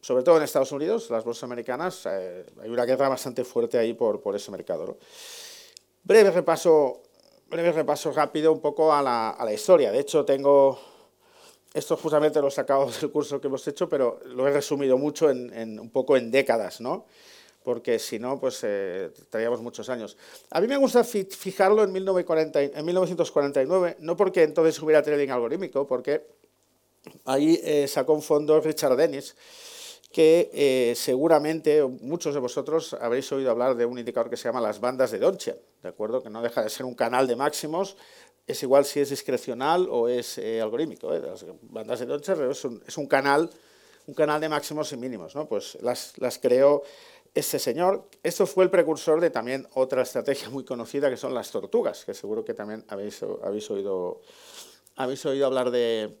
sobre 0.00 0.24
todo 0.24 0.36
en 0.36 0.42
Estados 0.42 0.72
Unidos, 0.72 1.10
las 1.10 1.22
bolsas 1.22 1.44
americanas, 1.44 2.06
hay 2.06 2.68
una 2.68 2.84
guerra 2.84 3.08
bastante 3.08 3.44
fuerte 3.44 3.78
ahí 3.78 3.94
por, 3.94 4.20
por 4.20 4.34
ese 4.34 4.50
mercado. 4.50 4.98
Breve 6.02 6.32
repaso, 6.32 7.02
breve 7.48 7.70
repaso 7.70 8.10
rápido 8.10 8.50
un 8.52 8.60
poco 8.60 8.92
a 8.92 9.00
la, 9.00 9.30
a 9.30 9.44
la 9.44 9.52
historia. 9.52 9.92
De 9.92 10.00
hecho, 10.00 10.24
tengo 10.24 10.76
esto 11.72 11.96
justamente 11.96 12.40
lo 12.40 12.48
he 12.48 12.50
sacado 12.50 12.90
del 13.00 13.12
curso 13.12 13.40
que 13.40 13.46
hemos 13.46 13.64
hecho, 13.68 13.88
pero 13.88 14.18
lo 14.26 14.48
he 14.48 14.50
resumido 14.50 14.98
mucho 14.98 15.30
en, 15.30 15.52
en, 15.54 15.78
un 15.78 15.90
poco 15.90 16.16
en 16.16 16.32
décadas, 16.32 16.80
¿no? 16.80 17.06
Porque 17.64 17.98
si 17.98 18.18
no, 18.18 18.38
pues 18.38 18.60
eh, 18.62 19.10
traíamos 19.30 19.60
muchos 19.60 19.88
años. 19.88 20.16
A 20.50 20.60
mí 20.60 20.66
me 20.66 20.76
gusta 20.76 21.04
fijarlo 21.04 21.84
en, 21.84 21.92
1949, 21.92 23.96
no 24.00 24.16
porque 24.16 24.42
entonces 24.42 24.80
hubiera 24.82 25.02
trading 25.02 25.28
algorítmico, 25.28 25.86
porque 25.86 26.26
ahí 27.24 27.60
eh, 27.62 27.86
sacó 27.88 28.14
un 28.14 28.22
fondo 28.22 28.60
Richard 28.60 28.96
Dennis, 28.96 29.36
que 30.12 30.50
eh, 30.52 30.94
seguramente 30.94 31.82
muchos 31.84 32.34
de 32.34 32.40
vosotros 32.40 32.94
habréis 33.00 33.30
oído 33.32 33.50
hablar 33.50 33.76
de 33.76 33.86
un 33.86 33.98
indicador 33.98 34.28
que 34.28 34.36
se 34.36 34.44
llama 34.44 34.60
las 34.60 34.80
bandas 34.80 35.10
de 35.10 35.18
Donchian, 35.18 35.56
¿de 35.82 35.88
acuerdo? 35.88 36.22
Que 36.22 36.30
no 36.30 36.42
deja 36.42 36.62
de 36.62 36.70
ser 36.70 36.84
un 36.84 36.94
canal 36.94 37.26
de 37.26 37.36
máximos, 37.36 37.96
es 38.46 38.62
igual 38.62 38.84
si 38.84 39.00
es 39.00 39.10
discrecional 39.10 39.88
o 39.90 40.08
es 40.08 40.38
algorítmico. 40.60 41.10
Las 41.12 41.46
bandas 41.62 42.00
de 42.00 42.06
Donchian 42.06 42.50
es 42.50 42.64
un, 42.64 42.82
es 42.86 42.98
un 42.98 43.06
canal 43.06 43.48
un 44.06 44.14
canal 44.14 44.40
de 44.40 44.48
máximos 44.48 44.92
y 44.92 44.96
mínimos, 44.96 45.34
¿no? 45.34 45.46
Pues 45.46 45.78
las, 45.80 46.18
las 46.18 46.38
creó 46.38 46.82
este 47.34 47.58
señor. 47.58 48.08
Esto 48.22 48.46
fue 48.46 48.64
el 48.64 48.70
precursor 48.70 49.20
de 49.20 49.30
también 49.30 49.66
otra 49.74 50.02
estrategia 50.02 50.50
muy 50.50 50.64
conocida 50.64 51.08
que 51.08 51.16
son 51.16 51.34
las 51.34 51.50
tortugas, 51.50 52.04
que 52.04 52.14
seguro 52.14 52.44
que 52.44 52.54
también 52.54 52.84
habéis, 52.88 53.22
habéis, 53.42 53.70
oído, 53.70 54.20
habéis 54.96 55.24
oído 55.24 55.46
hablar 55.46 55.70
de, 55.70 56.16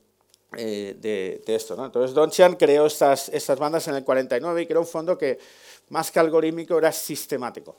eh, 0.56 0.96
de, 0.98 1.54
esto. 1.54 1.76
¿no? 1.76 1.84
Entonces, 1.84 2.14
Don 2.14 2.30
Chan 2.30 2.56
creó 2.56 2.86
estas, 2.86 3.28
estas 3.28 3.58
bandas 3.58 3.86
en 3.88 3.94
el 3.94 4.04
49 4.04 4.62
y 4.62 4.66
creó 4.66 4.80
un 4.80 4.86
fondo 4.86 5.18
que 5.18 5.38
más 5.90 6.10
que 6.10 6.20
algorítmico 6.20 6.78
era 6.78 6.92
sistemático. 6.92 7.76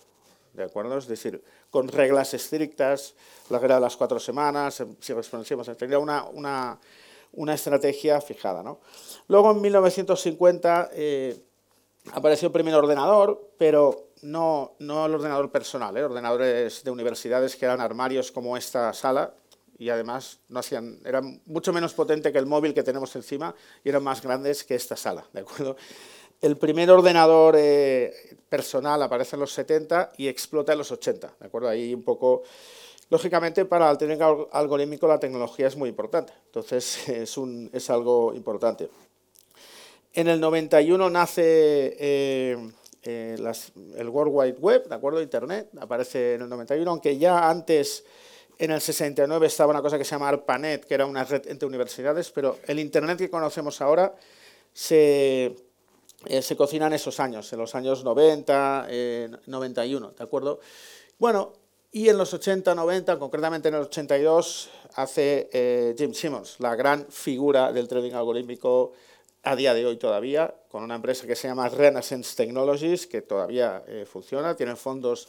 ¿De 0.53 0.63
acuerdo? 0.63 0.99
Es 0.99 1.07
decir, 1.07 1.43
con 1.71 1.87
reglas 1.87 2.35
estrictas, 2.35 3.15
la 3.49 3.57
regla 3.57 3.75
de 3.75 3.81
las 3.81 3.97
cuatro 3.97 4.19
semanas, 4.19 4.83
si 4.99 5.13
respondemos, 5.13 5.75
tenía 5.75 5.97
una, 5.97 6.25
una, 6.25 6.79
una 7.31 7.55
estrategia 7.55 8.21
fijada. 8.21 8.61
¿no? 8.61 8.79
Luego, 9.27 9.49
en 9.49 9.61
1950, 9.61 10.91
apareció 12.11 12.47
el 12.47 12.51
primer 12.51 12.75
ordenador, 12.75 13.51
pero 13.57 14.09
no, 14.21 14.75
no 14.79 15.05
el 15.05 15.15
ordenador 15.15 15.51
personal, 15.51 15.95
¿eh? 15.97 16.03
ordenadores 16.03 16.83
de 16.83 16.91
universidades 16.91 17.55
que 17.55 17.65
eran 17.65 17.81
armarios 17.81 18.31
como 18.31 18.57
esta 18.57 18.93
sala 18.93 19.33
y 19.77 19.89
además 19.89 20.39
no 20.49 20.59
hacían, 20.59 20.99
eran 21.03 21.41
mucho 21.45 21.73
menos 21.73 21.93
potente 21.93 22.31
que 22.31 22.37
el 22.37 22.45
móvil 22.45 22.73
que 22.73 22.83
tenemos 22.83 23.15
encima 23.15 23.53
y 23.83 23.89
eran 23.89 24.03
más 24.03 24.21
grandes 24.21 24.63
que 24.63 24.75
esta 24.75 24.95
sala, 24.95 25.25
¿de 25.33 25.41
acuerdo? 25.41 25.75
El 26.41 26.57
primer 26.57 26.91
ordenador 26.91 27.55
eh, 27.57 28.13
personal 28.49 29.01
aparece 29.01 29.35
en 29.35 29.39
los 29.39 29.53
70 29.53 30.11
y 30.17 30.27
explota 30.27 30.73
en 30.73 30.79
los 30.79 30.91
80, 30.91 31.35
¿de 31.39 31.45
acuerdo? 31.45 31.69
Ahí 31.69 31.93
un 31.93 32.03
poco... 32.03 32.43
Lógicamente, 33.09 33.65
para 33.65 33.91
el 33.91 33.97
tener 33.97 34.19
algorítmico 34.51 35.07
la 35.07 35.19
tecnología 35.19 35.67
es 35.67 35.75
muy 35.75 35.89
importante, 35.89 36.33
entonces 36.47 37.07
es, 37.09 37.37
un, 37.37 37.69
es 37.71 37.89
algo 37.89 38.33
importante. 38.33 38.89
En 40.15 40.27
el 40.27 40.39
91 40.39 41.09
nace 41.09 41.41
eh, 41.99 42.71
eh, 43.01 43.35
el 43.97 44.09
World 44.09 44.31
Wide 44.31 44.57
Web, 44.59 44.87
¿de 44.87 44.93
acuerdo? 44.93 45.19
Internet, 45.19 45.69
aparece 45.79 46.35
en 46.35 46.43
el 46.43 46.49
91, 46.49 46.91
aunque 46.91 47.17
ya 47.17 47.49
antes, 47.49 48.05
en 48.59 48.69
el 48.69 48.79
69, 48.79 49.47
estaba 49.47 49.71
una 49.71 49.81
cosa 49.81 49.97
que 49.97 50.03
se 50.03 50.11
llama 50.11 50.29
ARPANET, 50.29 50.85
que 50.85 50.93
era 50.93 51.07
una 51.07 51.23
red 51.23 51.47
entre 51.47 51.67
universidades, 51.67 52.29
pero 52.29 52.59
el 52.67 52.79
Internet 52.79 53.17
que 53.17 53.29
conocemos 53.31 53.81
ahora 53.81 54.13
se, 54.71 55.55
eh, 56.27 56.41
se 56.43 56.55
cocina 56.55 56.85
en 56.85 56.93
esos 56.93 57.19
años, 57.19 57.51
en 57.51 57.57
los 57.57 57.73
años 57.73 58.03
90, 58.03 58.87
91, 59.47 60.11
¿de 60.11 60.23
acuerdo? 60.23 60.59
Bueno, 61.17 61.53
y 61.91 62.09
en 62.09 62.19
los 62.19 62.31
80, 62.35 62.75
90, 62.75 63.17
concretamente 63.17 63.69
en 63.69 63.75
el 63.75 63.81
82, 63.81 64.69
hace 64.93 65.95
Jim 65.97 66.13
Simmons, 66.13 66.59
la 66.59 66.75
gran 66.75 67.07
figura 67.09 67.71
del 67.71 67.87
trading 67.87 68.13
algorítmico 68.13 68.93
a 69.43 69.55
día 69.55 69.73
de 69.73 69.85
hoy 69.85 69.97
todavía, 69.97 70.55
con 70.69 70.83
una 70.83 70.95
empresa 70.95 71.27
que 71.27 71.35
se 71.35 71.47
llama 71.47 71.67
Renaissance 71.67 72.35
Technologies, 72.35 73.07
que 73.07 73.21
todavía 73.21 73.83
eh, 73.87 74.05
funciona, 74.09 74.55
tiene 74.55 74.75
fondos 74.77 75.27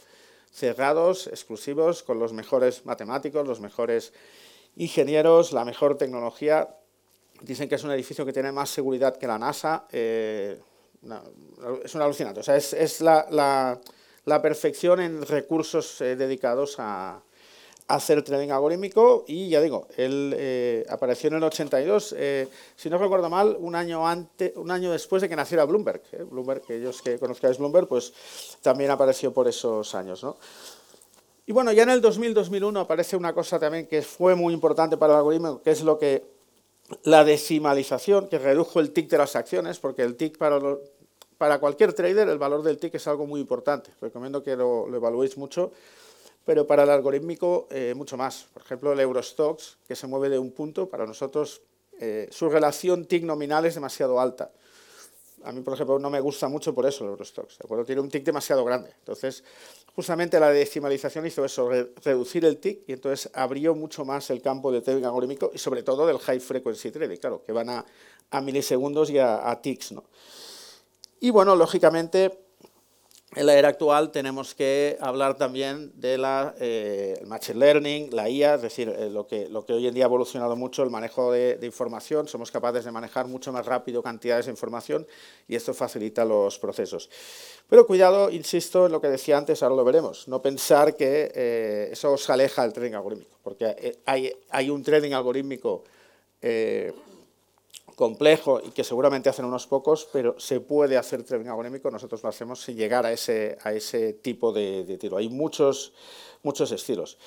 cerrados, 0.51 1.27
exclusivos, 1.27 2.01
con 2.01 2.17
los 2.17 2.31
mejores 2.31 2.85
matemáticos, 2.85 3.45
los 3.45 3.59
mejores 3.59 4.13
ingenieros, 4.77 5.51
la 5.51 5.65
mejor 5.65 5.97
tecnología. 5.97 6.77
Dicen 7.41 7.67
que 7.67 7.75
es 7.75 7.83
un 7.83 7.91
edificio 7.91 8.25
que 8.25 8.31
tiene 8.31 8.53
más 8.53 8.69
seguridad 8.69 9.17
que 9.17 9.27
la 9.27 9.37
NASA. 9.37 9.85
Eh, 9.91 10.57
es 11.83 11.93
un 11.93 12.01
alucinante. 12.01 12.39
O 12.39 12.43
sea, 12.43 12.55
es, 12.55 13.01
la, 13.01 13.81
perfección 14.41 15.01
en 15.01 15.25
recursos 15.25 15.99
eh, 15.99 16.15
dedicados 16.15 16.75
a, 16.79 17.21
hacer 17.87 18.23
trading 18.23 18.49
algorítmico 18.49 19.25
y 19.27 19.49
ya 19.49 19.61
digo, 19.61 19.87
él 19.95 20.33
eh, 20.37 20.85
apareció 20.89 21.27
en 21.29 21.35
el 21.35 21.43
82, 21.43 22.15
eh, 22.17 22.47
si 22.75 22.89
no 22.89 22.97
recuerdo 22.97 23.29
mal, 23.29 23.55
un 23.59 23.75
año, 23.75 24.07
antes, 24.07 24.53
un 24.55 24.71
año 24.71 24.91
después 24.91 25.21
de 25.21 25.29
que 25.29 25.35
naciera 25.35 25.65
Bloomberg. 25.65 26.01
Eh, 26.11 26.23
Bloomberg, 26.23 26.61
que 26.61 26.77
ellos 26.77 27.01
que 27.01 27.19
conozcáis 27.19 27.57
Bloomberg, 27.57 27.87
pues 27.87 28.13
también 28.61 28.89
apareció 28.89 29.31
por 29.33 29.47
esos 29.47 29.93
años. 29.93 30.23
¿no? 30.23 30.37
Y 31.45 31.51
bueno, 31.51 31.71
ya 31.71 31.83
en 31.83 31.91
el 31.91 32.01
2000-2001 32.01 32.81
aparece 32.81 33.15
una 33.15 33.33
cosa 33.33 33.59
también 33.59 33.85
que 33.85 34.01
fue 34.01 34.33
muy 34.33 34.53
importante 34.53 34.97
para 34.97 35.13
el 35.13 35.17
algoritmo, 35.17 35.61
que 35.61 35.71
es 35.71 35.83
lo 35.83 35.99
que 35.99 36.23
la 37.03 37.23
decimalización, 37.23 38.27
que 38.27 38.39
redujo 38.39 38.79
el 38.79 38.91
tick 38.91 39.09
de 39.09 39.17
las 39.19 39.35
acciones, 39.35 39.79
porque 39.79 40.01
el 40.01 40.15
tick 40.15 40.37
para, 40.37 40.59
para 41.37 41.59
cualquier 41.59 41.93
trader, 41.93 42.29
el 42.29 42.39
valor 42.39 42.63
del 42.63 42.77
tick 42.77 42.95
es 42.95 43.07
algo 43.07 43.27
muy 43.27 43.41
importante. 43.41 43.91
Recomiendo 44.01 44.41
que 44.41 44.55
lo, 44.55 44.87
lo 44.87 44.97
evaluéis 44.97 45.37
mucho 45.37 45.71
pero 46.45 46.67
para 46.67 46.83
el 46.83 46.89
algorítmico 46.89 47.67
eh, 47.71 47.93
mucho 47.95 48.15
más. 48.15 48.47
Por 48.53 48.61
ejemplo, 48.61 48.93
el 48.93 48.99
Eurostox, 48.99 49.79
que 49.87 49.95
se 49.95 50.07
mueve 50.07 50.29
de 50.29 50.39
un 50.39 50.51
punto, 50.51 50.87
para 50.87 51.05
nosotros 51.05 51.61
eh, 51.99 52.27
su 52.31 52.49
relación 52.49 53.05
TIC 53.05 53.23
nominal 53.23 53.65
es 53.65 53.75
demasiado 53.75 54.19
alta. 54.19 54.51
A 55.43 55.51
mí, 55.51 55.61
por 55.61 55.73
ejemplo, 55.73 55.99
no 55.99 56.09
me 56.09 56.19
gusta 56.19 56.47
mucho 56.47 56.73
por 56.73 56.85
eso 56.85 57.03
el 57.03 57.11
Eurostox, 57.11 57.57
¿de 57.59 57.85
Tiene 57.85 58.01
un 58.01 58.09
TIC 58.09 58.23
demasiado 58.23 58.63
grande. 58.63 58.91
Entonces, 58.99 59.43
justamente 59.95 60.39
la 60.39 60.49
decimalización 60.49 61.25
hizo 61.25 61.45
eso, 61.45 61.69
reducir 62.03 62.45
el 62.45 62.57
TIC 62.57 62.83
y 62.87 62.93
entonces 62.93 63.29
abrió 63.33 63.75
mucho 63.75 64.05
más 64.05 64.29
el 64.29 64.41
campo 64.41 64.71
de 64.71 64.81
trading 64.81 65.03
algorítmico 65.03 65.51
y 65.53 65.57
sobre 65.57 65.83
todo 65.83 66.05
del 66.05 66.19
high 66.19 66.39
frequency 66.39 66.91
trading, 66.91 67.17
claro, 67.17 67.43
que 67.43 67.51
van 67.51 67.69
a, 67.69 67.85
milisegundos 68.41 69.09
y 69.09 69.17
a, 69.17 69.49
a 69.49 69.61
tics, 69.61 69.93
¿no? 69.93 70.03
Y 71.19 71.29
bueno, 71.29 71.55
lógicamente, 71.55 72.44
en 73.35 73.45
la 73.45 73.55
era 73.55 73.67
actual 73.67 74.11
tenemos 74.11 74.55
que 74.55 74.97
hablar 75.01 75.35
también 75.35 75.91
de 75.95 76.17
la 76.17 76.55
eh, 76.59 77.21
machine 77.25 77.59
learning, 77.59 78.09
la 78.15 78.29
IA, 78.29 78.55
es 78.55 78.61
decir, 78.61 78.87
eh, 78.87 79.09
lo, 79.09 79.27
que, 79.27 79.49
lo 79.49 79.65
que 79.65 79.73
hoy 79.73 79.87
en 79.87 79.93
día 79.93 80.05
ha 80.05 80.07
evolucionado 80.07 80.55
mucho, 80.55 80.83
el 80.83 80.89
manejo 80.89 81.31
de, 81.31 81.59
información, 81.61 82.27
somos 82.27 82.49
capaces 82.49 82.85
de 82.85 82.91
manejar 82.91 83.27
mucho 83.27 83.51
más 83.51 83.65
rápido 83.65 84.01
cantidades 84.01 84.45
de 84.45 84.51
información 84.51 85.05
y 85.47 85.55
esto 85.55 85.73
facilita 85.73 86.23
los 86.23 86.57
procesos. 86.59 87.09
Pero 87.67 87.85
cuidado, 87.85 88.29
insisto 88.31 88.85
en 88.85 88.93
lo 88.93 89.01
que 89.01 89.09
decía 89.09 89.37
antes, 89.37 89.61
ahora 89.63 89.75
lo 89.75 89.83
veremos, 89.83 90.27
no 90.27 90.41
pensar 90.41 90.95
que 90.95 91.31
eh, 91.35 91.89
eso 91.91 92.13
os 92.13 92.29
aleja 92.29 92.61
del 92.61 92.71
trading 92.71 92.93
algorítmico, 92.93 93.37
porque 93.43 93.99
hay, 94.05 94.31
hay 94.49 94.69
un 94.69 94.81
trading 94.81 95.11
algorítmico 95.11 95.83
complejo 97.95 98.61
y 98.63 98.71
que 98.71 98.83
seguramente 98.83 99.29
hacen 99.29 99.45
unos 99.45 99.67
pocos, 99.67 100.07
pero 100.11 100.39
se 100.39 100.59
puede 100.59 100.97
hacer 100.97 101.23
trading 101.23 101.47
algorítmico, 101.47 101.89
nosotros 101.89 102.21
lo 102.23 102.29
hacemos 102.29 102.61
sin 102.61 102.75
llegar 102.75 103.05
a 103.05 103.11
ese, 103.11 103.57
a 103.63 103.73
ese 103.73 104.13
tipo 104.13 104.51
de, 104.51 104.97
tiro. 104.99 105.17
Hay 105.17 105.29
muchos, 105.29 105.93
muchos 106.43 106.71
estilos. 106.71 107.17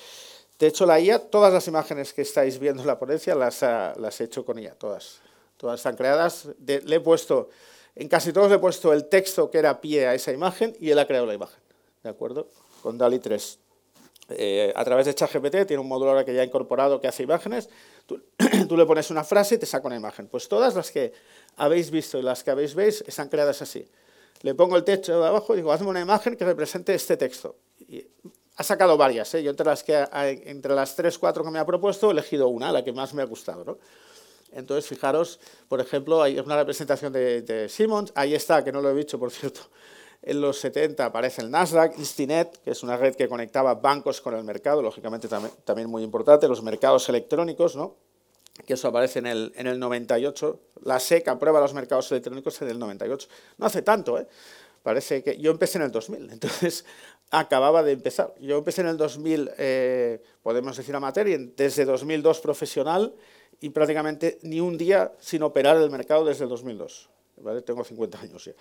De 0.57 0.67
hecho, 0.67 0.85
la 0.85 0.99
IA, 0.99 1.19
todas 1.19 1.51
las 1.51 1.67
imágenes 1.67 2.13
que 2.13 2.21
estáis 2.21 2.59
viendo 2.59 2.81
en 2.81 2.87
la 2.87 2.99
ponencia 2.99 3.33
las, 3.33 3.61
las 3.61 4.21
he 4.21 4.25
hecho 4.25 4.45
con 4.45 4.59
IA, 4.59 4.75
todas. 4.75 5.21
Todas 5.57 5.79
están 5.79 5.95
creadas. 5.95 6.47
le 6.65 6.95
he 6.95 6.99
puesto, 6.99 7.49
en 7.95 8.07
casi 8.07 8.31
todos 8.31 8.49
le 8.49 8.55
he 8.55 8.59
puesto 8.59 8.93
el 8.93 9.05
texto 9.05 9.49
que 9.49 9.57
era 9.57 9.81
pie 9.81 10.07
a 10.07 10.13
esa 10.13 10.31
imagen 10.31 10.75
y 10.79 10.91
él 10.91 10.99
ha 10.99 11.07
creado 11.07 11.25
la 11.25 11.33
imagen. 11.33 11.59
¿De 12.03 12.09
acuerdo? 12.09 12.47
Con 12.81 12.97
DALI 12.97 13.19
3. 13.19 13.59
Eh, 14.31 14.71
a 14.75 14.85
través 14.85 15.07
de 15.07 15.15
ChatGPT 15.15 15.65
tiene 15.65 15.79
un 15.79 15.87
módulo 15.87 16.11
ahora 16.11 16.23
que 16.23 16.33
ya 16.33 16.41
ha 16.41 16.45
incorporado 16.45 17.01
que 17.01 17.07
hace 17.07 17.23
imágenes. 17.23 17.69
Tú, 18.05 18.21
le 18.77 18.85
pones 18.85 19.09
una 19.11 19.23
frase 19.23 19.55
y 19.55 19.57
te 19.57 19.65
saca 19.65 19.87
una 19.87 19.95
imagen. 19.95 20.27
Pues 20.27 20.47
todas 20.47 20.75
las 20.75 20.91
que 20.91 21.13
habéis 21.57 21.91
visto 21.91 22.17
y 22.17 22.21
las 22.21 22.43
que 22.43 22.51
habéis 22.51 22.75
visto 22.75 23.03
están 23.07 23.29
creadas 23.29 23.61
así. 23.61 23.87
Le 24.41 24.55
pongo 24.55 24.77
el 24.77 24.83
texto 24.83 25.19
de 25.19 25.27
abajo 25.27 25.53
y 25.53 25.57
digo, 25.57 25.71
hazme 25.71 25.87
una 25.87 25.99
imagen 25.99 26.35
que 26.35 26.45
represente 26.45 26.93
este 26.93 27.17
texto. 27.17 27.55
Y 27.87 28.05
ha 28.55 28.63
sacado 28.63 28.97
varias. 28.97 29.33
¿eh? 29.35 29.43
Yo 29.43 29.51
entre 29.51 29.65
las, 29.65 29.83
que, 29.83 30.07
entre 30.45 30.73
las 30.73 30.95
3, 30.95 31.17
4 31.17 31.43
que 31.43 31.51
me 31.51 31.59
ha 31.59 31.65
propuesto 31.65 32.09
he 32.09 32.11
elegido 32.11 32.47
una, 32.47 32.71
la 32.71 32.83
que 32.83 32.93
más 32.93 33.13
me 33.13 33.21
ha 33.21 33.25
gustado. 33.25 33.63
¿no? 33.65 33.77
Entonces, 34.51 34.87
fijaros, 34.87 35.39
por 35.67 35.81
ejemplo, 35.81 36.21
hay 36.21 36.39
una 36.39 36.57
representación 36.57 37.11
de, 37.11 37.41
de 37.41 37.69
Simmons. 37.69 38.11
Ahí 38.15 38.33
está, 38.33 38.63
que 38.63 38.71
no 38.71 38.81
lo 38.81 38.91
he 38.91 38.95
dicho, 38.95 39.19
por 39.19 39.31
cierto 39.31 39.61
en 40.21 40.41
los 40.41 40.59
70 40.59 41.05
aparece 41.05 41.41
el 41.41 41.49
Nasdaq, 41.49 41.97
Instinet, 41.97 42.61
que 42.63 42.71
es 42.71 42.83
una 42.83 42.97
red 42.97 43.15
que 43.15 43.27
conectaba 43.27 43.75
bancos 43.75 44.21
con 44.21 44.35
el 44.35 44.43
mercado, 44.43 44.81
lógicamente 44.81 45.27
también, 45.27 45.89
muy 45.89 46.03
importante, 46.03 46.47
los 46.47 46.61
mercados 46.61 47.07
electrónicos, 47.09 47.75
¿no? 47.75 47.95
Que 48.65 48.73
eso 48.73 48.87
aparece 48.87 49.19
en 49.19 49.27
el, 49.27 49.51
en 49.55 49.67
el 49.67 49.79
98. 49.79 50.59
La 50.83 50.99
SEC 50.99 51.27
aprueba 51.27 51.59
los 51.59 51.73
mercados 51.73 52.11
electrónicos 52.11 52.61
en 52.61 52.69
el 52.69 52.79
98. 52.79 53.27
No 53.57 53.65
hace 53.65 53.81
tanto, 53.81 54.17
¿eh? 54.19 54.27
Parece 54.83 55.23
que 55.23 55.37
yo 55.37 55.51
empecé 55.51 55.77
en 55.77 55.85
el 55.85 55.91
2000, 55.91 56.29
entonces 56.31 56.85
acababa 57.31 57.83
de 57.83 57.93
empezar. 57.93 58.33
Yo 58.39 58.57
empecé 58.57 58.81
en 58.81 58.87
el 58.87 58.97
2000, 58.97 59.51
eh, 59.57 60.21
podemos 60.41 60.77
decir 60.77 60.95
amateur, 60.95 61.27
y 61.27 61.51
desde 61.55 61.85
2002 61.85 62.39
profesional 62.39 63.13
y 63.61 63.69
prácticamente 63.69 64.39
ni 64.43 64.59
un 64.59 64.77
día 64.77 65.11
sin 65.19 65.43
operar 65.43 65.77
el 65.77 65.91
mercado 65.91 66.25
desde 66.25 66.45
el 66.45 66.49
2002. 66.49 67.09
¿vale? 67.37 67.61
Tengo 67.61 67.83
50 67.83 68.19
años 68.19 68.45
ya. 68.45 68.53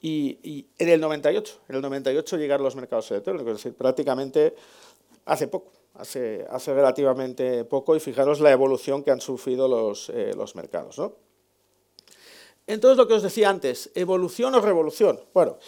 y, 0.00 0.66
en 0.78 0.88
el 0.88 1.00
98, 1.00 1.60
en 1.68 1.76
el 1.76 1.82
98 1.82 2.36
llegaron 2.36 2.64
los 2.64 2.76
mercados 2.76 3.10
electrónicos, 3.10 3.52
es 3.52 3.56
decir, 3.58 3.74
prácticamente 3.74 4.54
hace 5.24 5.48
poco, 5.48 5.72
hace, 5.94 6.44
hace 6.50 6.74
relativamente 6.74 7.64
poco, 7.64 7.94
y 7.96 8.00
fijaros 8.00 8.40
la 8.40 8.50
evolución 8.50 9.02
que 9.02 9.10
han 9.10 9.20
sufrido 9.20 9.68
los, 9.68 10.10
eh, 10.10 10.32
los 10.36 10.54
mercados. 10.56 10.98
¿no? 10.98 11.16
Entonces, 12.66 12.96
lo 12.96 13.06
que 13.06 13.14
os 13.14 13.22
decía 13.22 13.50
antes, 13.50 13.90
¿evolución 13.94 14.54
o 14.54 14.60
revolución? 14.60 15.20
Bueno, 15.32 15.58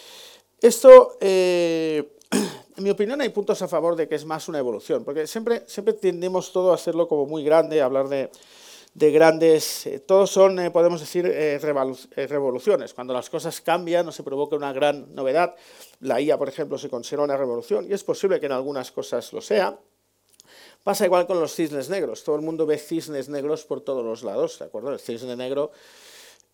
esto, 0.61 1.17
eh, 1.21 2.17
en 2.77 2.83
mi 2.83 2.89
opinión, 2.89 3.21
hay 3.21 3.29
puntos 3.29 3.61
a 3.61 3.67
favor 3.67 3.95
de 3.95 4.07
que 4.07 4.15
es 4.15 4.25
más 4.25 4.47
una 4.47 4.59
evolución, 4.59 5.03
porque 5.03 5.27
siempre, 5.27 5.63
siempre 5.67 5.93
tendemos 5.93 6.51
todo 6.51 6.71
a 6.71 6.75
hacerlo 6.75 7.07
como 7.07 7.25
muy 7.25 7.43
grande, 7.43 7.81
a 7.81 7.85
hablar 7.85 8.09
de 8.09 8.29
de 8.93 9.11
grandes, 9.11 9.85
eh, 9.85 9.99
todos 9.99 10.31
son, 10.31 10.71
podemos 10.73 10.99
decir, 10.99 11.23
revoluciones. 12.27 12.95
Cuando 12.95 13.13
las 13.13 13.29
cosas 13.29 13.61
cambian 13.61 14.07
o 14.07 14.11
se 14.11 14.23
provoca 14.23 14.55
una 14.55 14.73
gran 14.73 15.13
novedad, 15.13 15.53
la 15.99 16.19
IA, 16.19 16.35
por 16.39 16.49
ejemplo, 16.49 16.79
se 16.79 16.89
considera 16.89 17.21
una 17.21 17.37
revolución 17.37 17.85
y 17.87 17.93
es 17.93 18.03
posible 18.03 18.39
que 18.39 18.47
en 18.47 18.53
algunas 18.53 18.91
cosas 18.91 19.31
lo 19.33 19.41
sea. 19.41 19.77
Pasa 20.87 21.03
igual 21.03 21.27
con 21.27 21.41
los 21.41 21.53
cisnes 21.53 21.89
negros. 21.89 22.23
Todo 22.23 22.37
el 22.37 22.41
mundo 22.41 22.65
ve 22.65 22.77
cisnes 22.77 23.27
negros 23.27 23.65
por 23.65 23.81
todos 23.81 24.05
los 24.05 24.23
lados, 24.23 24.57
¿de 24.57 24.63
acuerdo? 24.63 24.93
El 24.93 24.99
cisne 25.01 25.35
negro, 25.35 25.69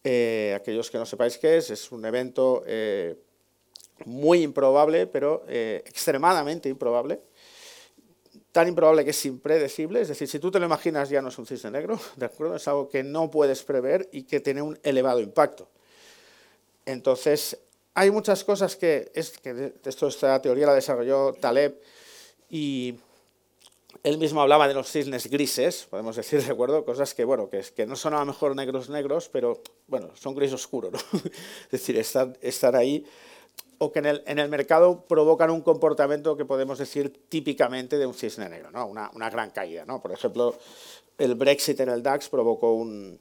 aquellos 0.03 0.89
que 0.89 0.97
no 0.97 1.05
sepáis 1.05 1.37
qué 1.37 1.57
es, 1.57 1.69
es 1.69 1.91
un 1.91 2.03
evento 2.03 2.63
muy 4.05 4.41
improbable, 4.41 5.05
pero 5.05 5.43
extremadamente 5.47 6.67
improbable, 6.67 7.21
tan 8.51 8.67
improbable 8.67 9.05
que 9.05 9.11
es 9.11 9.25
impredecible, 9.27 10.01
es 10.01 10.07
decir, 10.07 10.27
si 10.27 10.39
tú 10.39 10.49
te 10.49 10.57
lo 10.57 10.65
imaginas 10.65 11.09
ya 11.09 11.21
no 11.21 11.29
es 11.29 11.37
un 11.37 11.45
cisne 11.45 11.69
negro, 11.69 11.99
¿de 12.15 12.25
acuerdo? 12.25 12.55
Es 12.55 12.67
algo 12.67 12.89
que 12.89 13.03
no 13.03 13.29
puedes 13.29 13.61
prever 13.61 14.09
y 14.11 14.23
que 14.23 14.39
tiene 14.39 14.63
un 14.63 14.79
elevado 14.81 15.19
impacto. 15.19 15.69
Entonces, 16.87 17.59
hay 17.93 18.09
muchas 18.09 18.43
cosas 18.43 18.75
que, 18.77 19.11
es, 19.13 19.37
que 19.37 19.75
esto, 19.85 20.07
esta 20.07 20.41
teoría 20.41 20.65
la 20.65 20.73
desarrolló 20.73 21.33
Taleb 21.33 21.79
y 22.49 22.95
él 24.03 24.17
mismo 24.17 24.41
hablaba 24.41 24.67
de 24.67 24.73
los 24.73 24.91
cisnes 24.91 25.29
grises, 25.29 25.87
podemos 25.89 26.15
decir, 26.15 26.43
¿de 26.43 26.51
acuerdo? 26.51 26.83
Cosas 26.83 27.13
que, 27.13 27.23
bueno, 27.23 27.49
que, 27.49 27.61
que 27.75 27.85
no 27.85 27.95
son 27.95 28.13
a 28.13 28.19
lo 28.19 28.25
mejor 28.25 28.55
negros 28.55 28.89
negros, 28.89 29.29
pero, 29.29 29.61
bueno, 29.87 30.09
son 30.15 30.35
gris 30.35 30.51
oscuro, 30.51 30.91
¿no? 30.91 30.99
es 31.65 31.71
decir, 31.71 31.97
están, 31.97 32.37
están 32.41 32.75
ahí 32.75 33.05
o 33.77 33.91
que 33.91 33.99
en 33.99 34.05
el, 34.05 34.23
en 34.27 34.39
el, 34.39 34.49
mercado 34.49 35.05
provocan 35.05 35.49
un 35.49 35.61
comportamiento 35.61 36.37
que 36.37 36.45
podemos 36.45 36.77
decir 36.79 37.25
típicamente 37.27 37.97
de 37.97 38.05
un 38.05 38.13
cisne 38.13 38.47
negro, 38.49 38.71
¿no? 38.71 38.85
una, 38.87 39.09
una 39.13 39.29
gran 39.29 39.51
caída. 39.51 39.85
¿no? 39.85 40.01
Por 40.01 40.11
ejemplo, 40.11 40.55
el 41.17 41.35
Brexit 41.35 41.79
en 41.79 41.89
el 41.89 42.01
DAX 42.01 42.29
provocó 42.29 42.73
un, 42.73 43.19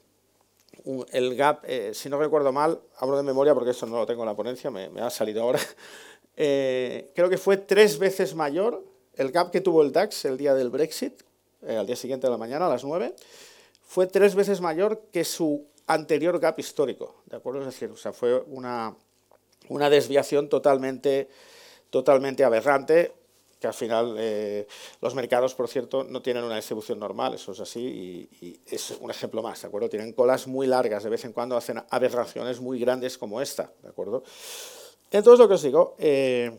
el 1.10 1.36
gap, 1.36 1.64
eh, 1.64 1.92
si 1.94 2.08
no 2.08 2.18
recuerdo 2.18 2.52
mal, 2.52 2.80
hablo 2.98 3.16
de 3.16 3.22
memoria 3.22 3.54
porque 3.54 3.70
eso 3.70 3.86
no 3.86 3.96
lo 3.96 4.06
tengo 4.06 4.22
en 4.22 4.28
la 4.28 4.36
ponencia, 4.36 4.70
me, 4.70 4.88
me 4.88 5.00
ha 5.00 5.10
salido 5.10 5.42
ahora, 5.42 5.60
eh, 6.36 7.10
creo 7.14 7.28
que 7.28 7.38
fue 7.38 7.56
tres 7.56 7.98
veces 7.98 8.34
mayor 8.34 8.91
el 9.14 9.30
gap 9.30 9.50
que 9.50 9.60
tuvo 9.60 9.82
el 9.82 9.92
DAX 9.92 10.24
el 10.24 10.36
día 10.36 10.54
del 10.54 10.70
Brexit, 10.70 11.22
eh, 11.66 11.76
al 11.76 11.86
día 11.86 11.96
siguiente 11.96 12.26
de 12.26 12.30
la 12.30 12.38
mañana, 12.38 12.66
a 12.66 12.68
las 12.68 12.84
9, 12.84 13.14
fue 13.84 14.06
tres 14.06 14.34
veces 14.34 14.60
mayor 14.60 15.02
que 15.12 15.24
su 15.24 15.66
anterior 15.86 16.38
gap 16.38 16.58
histórico, 16.58 17.22
¿de 17.26 17.36
acuerdo? 17.36 17.60
Es 17.60 17.66
decir, 17.66 17.90
o 17.90 18.12
fue 18.12 18.40
una, 18.46 18.96
una 19.68 19.90
desviación 19.90 20.48
totalmente, 20.48 21.28
totalmente 21.90 22.44
aberrante, 22.44 23.12
que 23.62 23.68
al 23.68 23.74
final 23.74 24.16
eh, 24.18 24.66
los 25.00 25.14
mercados, 25.14 25.54
por 25.54 25.68
cierto, 25.68 26.02
no 26.02 26.20
tienen 26.20 26.42
una 26.42 26.56
distribución 26.56 26.98
normal, 26.98 27.34
eso 27.34 27.52
es 27.52 27.60
así, 27.60 28.28
y, 28.40 28.60
es 28.66 28.96
un 29.00 29.10
ejemplo 29.10 29.40
más, 29.40 29.62
¿de 29.62 29.68
acuerdo? 29.68 29.88
Tienen 29.88 30.12
colas 30.12 30.46
muy 30.48 30.66
largas, 30.66 31.04
de 31.04 31.10
vez 31.10 31.24
en 31.24 31.32
cuando 31.32 31.56
hacen 31.56 31.80
aberraciones 31.90 32.60
muy 32.60 32.80
grandes 32.80 33.16
como 33.16 33.40
esta, 33.40 33.70
¿de 33.82 33.88
acuerdo? 33.88 34.24
Entonces, 35.12 35.38
lo 35.38 35.46
que 35.46 35.54
os 35.54 35.62
digo, 35.62 35.94
eh, 35.98 36.50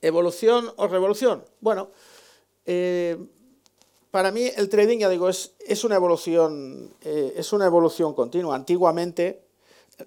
¿evolución 0.00 0.72
o 0.76 0.88
revolución? 0.88 1.44
Bueno, 1.60 1.90
eh, 2.66 3.18
para 4.10 4.30
mí 4.30 4.50
el 4.56 4.68
trading, 4.68 4.98
ya 4.98 5.08
digo, 5.08 5.28
es, 5.28 5.54
es 5.60 5.84
una 5.84 5.96
evolución, 5.96 6.94
es 7.02 7.52
una 7.52 7.64
evolución 7.64 8.12
continua. 8.14 8.54
Antiguamente, 8.54 9.42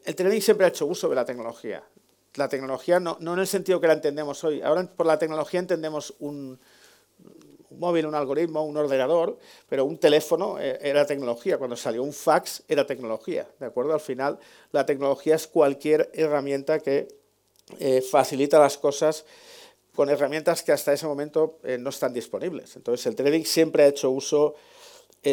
el 0.04 0.15
trading 0.15 0.41
siempre 0.41 0.65
ha 0.65 0.69
hecho 0.69 0.86
uso 0.86 1.10
de 1.10 1.15
la 1.15 1.25
tecnología. 1.25 1.84
La 2.36 2.49
tecnología 2.49 2.99
no, 2.99 3.17
en 3.19 3.39
el 3.39 3.47
sentido 3.47 3.80
que 3.80 3.88
la 3.88 3.93
entendemos 3.93 4.43
hoy. 4.43 4.62
Ahora 4.62 4.84
por 4.84 5.06
la 5.06 5.17
tecnología 5.17 5.60
entendemos 5.60 6.13
un, 6.19 6.60
móvil, 7.71 8.06
un 8.06 8.15
algoritmo, 8.15 8.63
un 8.63 8.75
ordenador, 8.78 9.38
pero 9.69 9.86
un 9.86 9.97
teléfono 9.97 10.60
eh, 10.60 10.78
era 10.82 11.06
tecnología. 11.06 11.58
Cuando 11.58 11.78
salió 11.78 12.04
un 12.04 12.13
fax 12.13 12.63
era 12.67 12.86
tecnología. 12.86 13.47
¿De 13.60 13.65
acuerdo? 13.65 13.93
Al 13.93 13.99
final 13.99 14.39
la 14.71 14.86
tecnología 14.86 15.36
es 15.36 15.47
cualquier 15.47 16.10
herramienta 16.13 16.80
que 16.80 17.08
eh, 17.80 18.01
facilita 18.01 18.60
las 18.60 18.78
cosas 18.78 19.25
con 19.95 20.10
herramientas 20.10 20.63
que 20.63 20.71
hasta 20.71 20.93
ese 20.93 21.08
momento 21.08 21.60
eh, 21.63 21.77
no 21.77 21.89
están 21.89 22.13
disponibles. 22.13 22.75
Entonces 22.75 23.05
el 23.08 23.15
trading 23.15 23.43
siempre 23.43 23.84
ha 23.84 23.88
hecho 23.88 24.12
uso, 24.12 24.55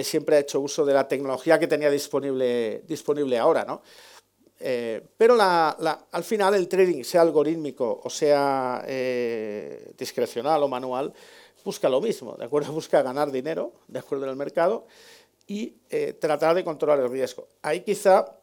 siempre 0.03 0.37
ha 0.37 0.39
hecho 0.39 0.61
uso 0.61 0.85
de 0.87 0.95
la 0.95 1.07
tecnología 1.07 1.59
que 1.59 1.67
tenía 1.67 1.91
disponible, 1.91 2.83
disponible 2.87 3.39
ahora, 3.39 3.65
¿no? 3.65 3.83
Eh, 4.65 5.03
pero 5.17 5.37
al 5.41 6.25
final 6.25 6.55
el 6.55 6.69
trading, 6.69 7.03
sea 7.03 7.23
algorítmico 7.23 8.01
o 8.05 8.09
sea 8.09 8.85
eh, 8.87 9.93
discrecional 9.99 10.63
o 10.63 10.69
manual, 10.69 11.13
busca 11.65 11.89
lo 11.89 12.01
mismo, 12.01 12.37
¿de 12.37 12.45
acuerdo? 12.45 12.73
Busca 12.83 13.03
ganar 13.03 13.33
dinero, 13.33 13.73
de 13.89 13.99
acuerdo 13.99 14.31
el 14.31 14.37
mercado, 14.37 14.87
y 15.49 15.75
eh, 15.91 16.13
tratar 16.13 16.55
de 16.55 16.63
controlar 16.63 17.01
el 17.01 17.11
riesgo. 17.11 17.49
Ahí 17.61 17.81
quizá 17.81 18.37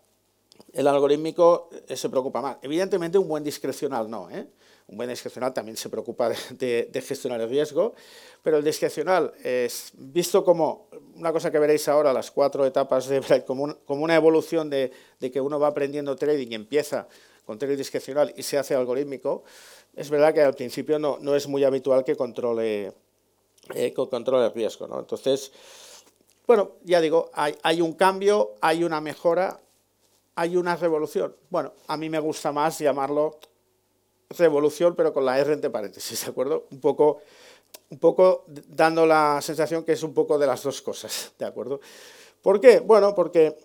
el 0.74 0.88
algorítmico 0.88 1.70
se 1.88 2.10
preocupa 2.10 2.42
más. 2.42 2.58
Evidentemente 2.62 3.18
un 3.18 3.28
buen 3.28 3.44
discrecional 3.44 4.10
no, 4.10 4.30
¿eh? 4.30 4.48
Un 4.90 4.98
buen 4.98 5.10
discrecional 5.10 5.54
también 5.54 5.78
se 5.78 5.88
preocupa 5.88 6.30
de, 6.30 7.04
gestionar 7.06 7.40
el 7.42 7.50
riesgo, 7.50 7.94
pero 8.42 8.58
el 8.58 8.64
discrecional 8.64 9.32
es 9.44 9.92
visto 9.94 10.44
como 10.44 10.88
una 11.16 11.32
cosa 11.32 11.52
que 11.52 11.60
veréis 11.60 11.88
ahora, 11.88 12.12
las 12.12 12.32
cuatro 12.32 12.66
etapas 12.66 13.08
de 13.08 13.44
como, 13.46 13.78
como 13.86 14.04
una 14.04 14.16
evolución 14.16 14.68
de, 14.70 14.92
que 15.20 15.40
uno 15.40 15.60
va 15.60 15.68
aprendiendo 15.68 16.16
trading 16.16 16.48
y 16.50 16.56
empieza 16.56 17.08
con 17.46 17.60
trading 17.60 17.78
discrecional 17.78 18.34
y 18.36 18.42
se 18.42 18.58
hace 18.58 18.74
algorítmico, 18.74 19.44
es 19.96 20.10
verdad 20.10 20.34
que 20.34 20.42
al 20.42 20.56
principio 20.56 20.98
no, 20.98 21.20
no 21.22 21.36
es 21.36 21.48
muy 21.48 21.64
habitual 21.64 22.04
que 22.04 22.16
controle, 22.16 22.92
eh, 23.76 23.94
controle 23.94 24.48
el 24.48 24.54
riesgo. 24.54 24.88
¿no? 24.88 25.00
Entonces, 25.00 25.52
bueno, 26.48 26.78
ya 26.84 27.00
digo, 27.00 27.30
hay, 27.34 27.56
hay 27.62 27.82
un 27.82 27.94
cambio, 27.94 28.56
hay 28.62 28.84
una 28.84 29.02
mejora, 29.02 29.60
hay 30.40 30.56
una 30.56 30.78
revolución. 30.78 31.36
Bueno, 31.50 31.74
a 31.88 31.98
mí 31.98 32.10
me 32.10 32.20
gusta 32.20 32.54
más 32.54 32.80
llamarlo 32.80 33.40
revolución, 34.30 34.96
pero 34.96 35.12
con 35.12 35.26
la 35.26 35.38
R 35.38 35.52
entre 35.52 35.70
paréntesis, 35.70 36.24
¿de 36.24 36.32
acuerdo? 36.32 36.66
Un 36.72 36.80
poco, 36.80 37.20
un 37.90 38.00
poco 38.00 38.46
dando 38.48 39.06
la 39.06 39.42
sensación 39.42 39.84
que 39.84 39.92
es 39.92 40.04
un 40.04 40.14
poco 40.14 40.38
de 40.38 40.48
las 40.48 40.64
dos 40.64 40.82
cosas, 40.82 41.34
¿de 41.38 41.46
acuerdo? 41.46 41.82
¿Por 42.42 42.62
qué? 42.62 42.80
Bueno, 42.80 43.14
porque, 43.14 43.58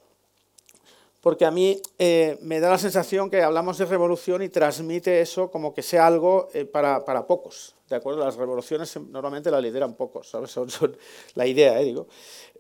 porque 1.21 1.45
a 1.45 1.53
mí 1.53 1.81
eh, 1.97 2.39
me 2.41 2.59
da 2.59 2.71
la 2.71 2.79
sensación 2.79 3.31
que 3.31 3.41
hablamos 3.41 3.79
de 3.79 3.85
revolución 3.85 4.43
y 4.43 4.49
transmite 4.49 5.21
eso 5.21 5.53
como 5.53 5.73
que 5.73 5.83
sea 5.83 6.09
algo 6.09 6.49
eh, 6.55 6.65
para, 6.65 7.05
para, 7.05 7.25
pocos, 7.25 7.77
¿de 7.89 7.95
acuerdo? 7.95 8.25
Las 8.25 8.35
revoluciones 8.35 8.99
normalmente 9.11 9.49
las 9.49 9.63
lideran 9.63 9.95
pocos, 9.95 10.29
¿sabes? 10.29 10.51
Son, 10.51 10.97
la 11.37 11.47
idea, 11.47 11.81
¿eh? 11.81 11.85
Digo. 11.85 12.09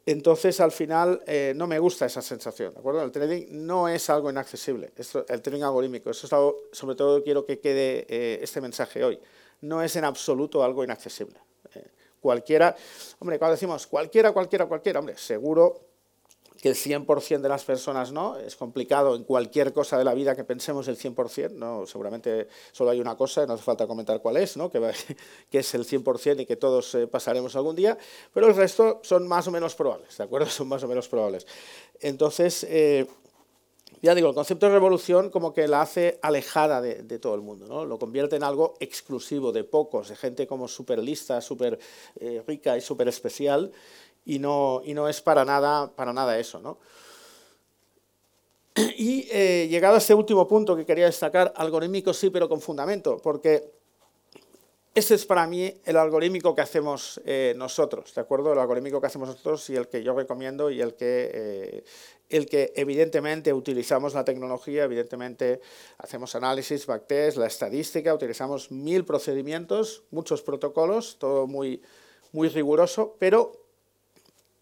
Entonces, 0.06 0.60
al 0.60 0.70
final, 0.70 1.22
eh, 1.26 1.54
no 1.56 1.66
me 1.66 1.78
gusta 1.78 2.04
esa 2.04 2.20
sensación, 2.20 2.74
¿de 2.74 2.80
acuerdo? 2.80 3.02
El 3.02 3.10
trading 3.10 3.46
no 3.50 3.88
es 3.88 4.10
algo 4.10 4.30
inaccesible, 4.30 4.92
el 5.28 5.42
trading 5.42 5.62
algorítmico, 5.62 6.10
eso 6.10 6.26
es 6.26 6.32
algo, 6.32 6.56
sobre 6.72 6.94
todo 6.94 7.22
quiero 7.22 7.46
que 7.46 7.58
quede 7.58 8.06
eh, 8.08 8.38
este 8.42 8.60
mensaje 8.60 9.02
hoy, 9.02 9.18
no 9.62 9.82
es 9.82 9.96
en 9.96 10.04
absoluto 10.04 10.62
algo 10.62 10.84
inaccesible. 10.84 11.38
Eh, 11.74 11.86
cualquiera, 12.20 12.76
hombre, 13.18 13.38
cuando 13.38 13.52
decimos 13.52 13.86
cualquiera, 13.86 14.32
cualquiera, 14.32 14.66
cualquiera, 14.66 15.00
hombre, 15.00 15.16
seguro 15.16 15.80
que 16.64 16.70
el 16.70 16.76
100% 16.76 17.42
de 17.42 17.48
las 17.50 17.62
personas 17.62 18.10
no, 18.10 18.38
es 18.38 18.56
complicado 18.56 19.16
en 19.16 19.24
cualquier 19.24 19.74
cosa 19.74 19.98
de 19.98 20.04
la 20.04 20.14
vida 20.14 20.34
que 20.34 20.44
pensemos 20.44 20.88
el 20.88 20.96
100%, 20.96 21.50
no, 21.50 21.84
seguramente 21.86 22.48
solo 22.72 22.88
hay 22.88 23.00
una 23.00 23.18
cosa, 23.18 23.44
no 23.44 23.52
hace 23.52 23.62
falta 23.62 23.86
comentar 23.86 24.22
cuál 24.22 24.38
es, 24.38 24.56
¿no? 24.56 24.70
que, 24.70 24.80
que 25.50 25.58
es 25.58 25.74
el 25.74 25.84
100% 25.84 26.40
y 26.40 26.46
que 26.46 26.56
todos 26.56 26.94
eh, 26.94 27.06
pasaremos 27.06 27.54
algún 27.54 27.76
día, 27.76 27.98
pero 28.32 28.46
el 28.46 28.56
resto 28.56 29.00
son 29.02 29.28
más 29.28 29.46
o 29.46 29.50
menos 29.50 29.74
probables, 29.74 30.16
¿de 30.16 30.24
acuerdo? 30.24 30.46
Son 30.54 30.66
más 30.66 30.82
o 30.82 30.88
menos 30.88 31.06
probables. 31.06 31.46
Entonces, 32.00 32.64
eh, 32.70 33.06
ya 34.00 34.14
digo, 34.14 34.28
el 34.28 34.34
concepto 34.34 34.66
de 34.66 34.72
revolución 34.72 35.30
como 35.30 35.52
que 35.52 35.68
la 35.68 35.82
hace 35.82 36.18
alejada 36.22 36.80
de, 36.80 37.18
todo 37.18 37.34
el 37.34 37.40
mundo, 37.40 37.66
¿no? 37.66 37.84
lo 37.84 37.98
convierte 37.98 38.36
en 38.36 38.42
algo 38.42 38.74
exclusivo 38.80 39.52
de 39.52 39.64
pocos, 39.64 40.08
de 40.08 40.16
gente 40.16 40.46
como 40.46 40.68
súper 40.68 40.98
lista, 40.98 41.40
súper 41.40 41.78
eh, 42.20 42.42
rica 42.46 42.76
y 42.76 42.80
súper 42.80 43.08
especial, 43.08 43.72
y 44.24 44.38
no, 44.38 44.80
y 44.84 44.94
no 44.94 45.08
es 45.08 45.20
para 45.20 45.44
nada, 45.44 45.90
para 45.94 46.12
nada 46.12 46.38
eso. 46.38 46.60
¿no? 46.60 46.78
Y 48.96 49.28
eh, 49.30 49.68
llegado 49.68 49.94
a 49.94 49.98
este 49.98 50.14
último 50.14 50.48
punto 50.48 50.76
que 50.76 50.84
quería 50.84 51.06
destacar, 51.06 51.52
algorítmico 51.56 52.12
sí, 52.12 52.30
pero 52.30 52.48
con 52.48 52.60
fundamento, 52.60 53.18
porque 53.22 53.72
Este 54.96 55.14
es 55.16 55.26
para 55.26 55.44
mí 55.48 55.74
el 55.84 55.96
algorítmico 55.96 56.54
que 56.54 56.62
hacemos 56.62 57.20
eh, 57.24 57.52
nosotros, 57.56 58.14
¿de 58.14 58.20
acuerdo? 58.20 58.52
El 58.52 58.60
algorítmico 58.60 59.00
que 59.00 59.08
hacemos 59.08 59.28
nosotros 59.28 59.68
y 59.70 59.74
el 59.74 59.88
que 59.88 60.04
yo 60.04 60.14
recomiendo 60.14 60.70
y 60.70 60.80
el 60.80 60.94
que, 60.94 61.30
eh, 61.34 61.84
el 62.28 62.46
que 62.46 62.72
evidentemente 62.76 63.52
utilizamos 63.52 64.14
la 64.14 64.24
tecnología, 64.24 64.84
evidentemente 64.84 65.60
hacemos 65.98 66.36
análisis, 66.36 66.86
backtest, 66.86 67.38
la 67.38 67.48
estadística, 67.48 68.14
utilizamos 68.14 68.70
mil 68.70 69.04
procedimientos, 69.04 70.04
muchos 70.12 70.42
protocolos, 70.42 71.16
todo 71.18 71.48
muy, 71.48 71.82
muy 72.30 72.48
riguroso, 72.48 73.16
pero 73.18 73.63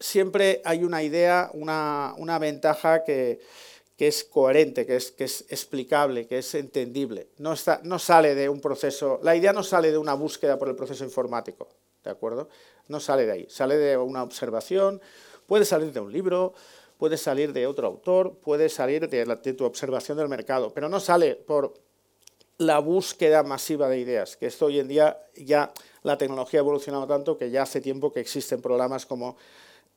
siempre 0.03 0.61
hay 0.65 0.85
una 0.85 1.03
idea, 1.03 1.51
una, 1.55 2.15
una 2.19 2.39
ventaja 2.39 3.05
que 3.05 3.41
que 4.03 4.09
es 4.09 4.25
coherente, 4.25 4.85
que 4.85 4.97
es, 4.97 5.13
que 5.13 5.23
es 5.23 5.45
explicable, 5.49 6.27
que 6.27 6.39
es 6.39 6.55
entendible. 6.57 7.29
No, 7.39 7.53
está, 7.53 7.81
no 7.85 8.01
sale 8.01 8.35
de 8.35 8.49
un 8.49 8.61
proceso, 8.61 9.21
la 9.23 9.37
idea 9.37 9.53
no 9.53 9.63
sale 9.63 9.93
de 9.93 9.99
una 9.99 10.15
búsqueda 10.15 10.59
por 10.59 10.69
el 10.69 10.75
proceso 10.75 11.05
informático, 11.05 11.69
¿de 12.03 12.11
acuerdo? 12.11 12.49
No 12.89 12.99
sale 12.99 13.27
de 13.27 13.33
ahí, 13.33 13.47
sale 13.49 13.77
de 13.77 13.97
una 13.97 14.25
observación, 14.25 15.01
puede 15.47 15.65
salir 15.65 15.93
de 15.93 16.01
un 16.01 16.13
libro, 16.13 16.53
puede 16.99 17.17
salir 17.17 17.53
de 17.53 17.67
otro 17.67 17.87
autor, 17.87 18.35
puede 18.43 18.69
salir 18.69 19.09
de, 19.09 19.25
de 19.25 19.53
tu 19.53 19.65
observación 19.65 20.19
del 20.19 20.29
mercado, 20.29 20.73
pero 20.75 20.89
no 20.89 20.99
sale 20.99 21.37
por 21.37 21.75
la 22.59 22.81
búsqueda 22.81 23.45
masiva 23.45 23.89
de 23.89 24.01
ideas, 24.01 24.37
que 24.37 24.47
esto 24.47 24.67
hoy 24.67 24.81
en 24.81 24.89
día 24.89 25.21
ya 25.37 25.73
la 26.03 26.19
tecnología 26.19 26.61
ha 26.61 26.63
evolucionado 26.63 27.07
tanto 27.07 27.39
que 27.39 27.51
ya 27.51 27.63
hace 27.63 27.81
tiempo 27.81 28.13
que 28.13 28.19
existen 28.19 28.61
programas 28.61 29.07
como 29.07 29.37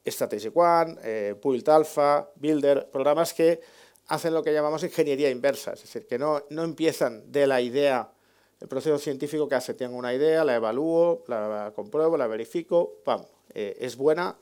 Strategy 0.06 0.52
One, 0.54 0.98
eh, 1.04 1.36
Alpha, 1.68 2.30
Builder, 2.36 2.89
programas 2.91 3.34
que 3.34 3.62
hacen 4.08 4.34
lo 4.34 4.44
que 4.44 4.54
llamamos 4.54 4.84
ingeniería 4.84 5.30
inversa, 5.30 5.74
es 5.74 5.82
decir, 5.82 6.06
que 6.06 6.20
no, 6.20 6.44
no 6.50 6.63
empiezan 6.63 7.32
de 7.32 7.48
la 7.48 7.62
idea, 7.62 8.12
el 8.60 8.68
proceso 8.68 8.98
científico 9.00 9.50
que 9.50 9.56
hace, 9.56 9.74
tengo 9.74 9.98
una 9.98 10.13
idea, 10.13 10.44
la 10.44 10.56
evalúo, 10.56 11.24
la 11.28 11.72
compruebo, 11.76 12.18
la 12.18 12.28
verifico, 12.28 13.00
pam, 13.04 13.26
eh, 13.54 13.78
es 13.80 13.96
buena, 13.96 14.38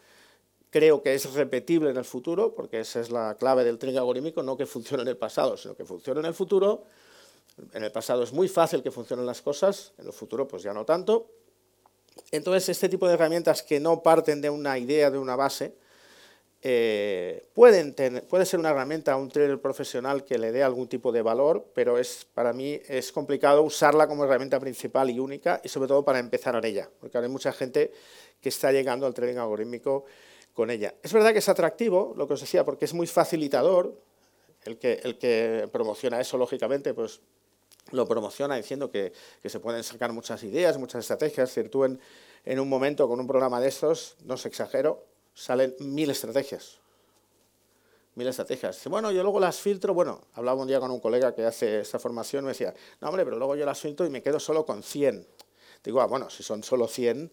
creo 0.69 1.01
que 1.01 1.13
es 1.13 1.31
repetible 1.33 1.91
en 1.91 1.97
el 1.97 2.05
futuro, 2.05 2.53
porque 2.53 2.79
esa 2.79 2.99
es 2.99 3.11
la 3.11 3.35
clave 3.39 3.63
del 3.63 3.77
tren 3.77 3.97
algorítmico, 3.97 4.41
no 4.43 4.57
que 4.57 4.65
funcione 4.65 5.03
en 5.03 5.09
el 5.09 5.17
pasado, 5.17 5.55
sino 5.55 5.75
que 5.75 5.85
funcione 5.85 6.19
en 6.19 6.25
el 6.25 6.33
futuro. 6.33 6.83
En 7.73 7.83
el 7.83 7.91
pasado 7.91 8.23
es 8.23 8.33
muy 8.33 8.47
fácil 8.47 8.81
que 8.81 8.89
funcionen 8.89 9.27
las 9.27 9.43
cosas, 9.43 9.93
en 9.99 10.07
el 10.07 10.13
futuro 10.13 10.47
pues 10.47 10.63
ya 10.63 10.73
no 10.73 10.83
tanto. 10.83 11.29
Entonces, 12.31 12.69
este 12.69 12.89
tipo 12.89 13.07
de 13.07 13.13
herramientas 13.13 13.63
que 13.63 13.79
no 13.79 14.01
parten 14.01 14.41
de 14.41 14.49
una 14.49 14.77
idea, 14.77 15.11
de 15.11 15.17
una 15.17 15.35
base, 15.35 15.75
eh, 16.65 17.45
pueden 17.53 17.93
puede 18.29 18.45
ser 18.45 18.57
una 18.57 18.69
herramienta 18.69 19.11
a 19.11 19.17
un 19.17 19.27
trader 19.27 19.59
profesional 19.59 20.23
que 20.23 20.37
le 20.37 20.53
dé 20.53 20.63
algún 20.63 20.87
tipo 20.87 21.11
de 21.11 21.21
valor, 21.21 21.65
pero 21.75 21.97
es, 21.97 22.25
para 22.33 22.53
mí 22.53 22.79
es 22.87 23.11
complicado 23.11 23.63
usarla 23.63 24.07
como 24.07 24.23
herramienta 24.23 24.61
principal 24.61 25.09
y 25.09 25.19
única, 25.19 25.59
y 25.63 25.67
sobre 25.67 25.89
todo 25.89 26.05
para 26.05 26.19
empezar 26.19 26.55
en 26.55 26.63
ella, 26.63 26.89
porque 27.01 27.17
hay 27.17 27.27
mucha 27.27 27.51
gente 27.51 27.91
que 28.39 28.47
está 28.47 28.71
llegando 28.71 29.05
al 29.05 29.13
trading 29.13 29.37
algorítmico 29.37 30.05
con 30.53 30.69
ella. 30.69 30.95
Es 31.03 31.11
verdad 31.11 31.33
que 31.33 31.39
es 31.39 31.49
atractivo, 31.49 32.13
lo 32.15 32.27
que 32.27 32.35
os 32.35 32.41
decía, 32.41 32.63
porque 32.63 32.85
es 32.85 32.93
muy 32.93 33.07
facilitador, 33.07 33.99
el 34.63 34.77
que, 34.77 35.01
el 35.03 35.17
que 35.17 35.67
promociona 35.69 36.21
eso, 36.21 36.37
lógicamente, 36.37 36.93
pues 36.93 37.19
lo 37.91 38.07
promociona 38.07 38.55
diciendo 38.55 38.89
que, 38.89 39.13
que, 39.41 39.49
se 39.49 39.59
pueden 39.59 39.83
sacar 39.83 40.13
muchas 40.13 40.43
ideas, 40.43 40.77
muchas 40.77 41.01
estrategias. 41.01 41.49
Es 41.49 41.55
decir, 41.55 41.69
tú 41.69 41.83
en, 41.83 41.99
en 42.45 42.59
un 42.59 42.69
momento 42.69 43.07
con 43.07 43.19
un 43.19 43.27
programa 43.27 43.59
de 43.59 43.67
estos, 43.67 44.15
no 44.23 44.37
se 44.37 44.47
exagero, 44.49 45.05
salen 45.33 45.75
mil 45.79 46.09
estrategias. 46.09 46.79
Mil 48.15 48.27
estrategias. 48.27 48.87
bueno, 48.87 49.11
yo 49.11 49.23
luego 49.23 49.39
las 49.39 49.59
filtro. 49.59 49.93
Bueno, 49.93 50.21
hablaba 50.33 50.61
un 50.61 50.67
día 50.67 50.79
con 50.79 50.91
un 50.91 50.99
colega 50.99 51.33
que 51.33 51.43
hace 51.45 51.79
esta 51.79 51.97
formación 51.97 52.45
me 52.45 52.51
decía, 52.51 52.73
no, 53.01 53.09
hombre, 53.09 53.25
pero 53.25 53.37
luego 53.37 53.55
yo 53.55 53.65
las 53.65 53.79
filtro 53.79 54.05
y 54.05 54.09
me 54.09 54.21
quedo 54.21 54.39
solo 54.39 54.65
con 54.65 54.83
100. 54.83 55.27
Digo, 55.83 55.99
ah, 55.99 56.05
bueno, 56.05 56.29
si 56.29 56.43
son 56.43 56.63
solo 56.63 56.87
100, 56.87 57.31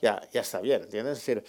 ya, 0.00 0.20
ya 0.32 0.40
está 0.42 0.60
bien, 0.60 0.82
¿entiendes? 0.82 1.18
Es 1.18 1.26
decir, 1.26 1.44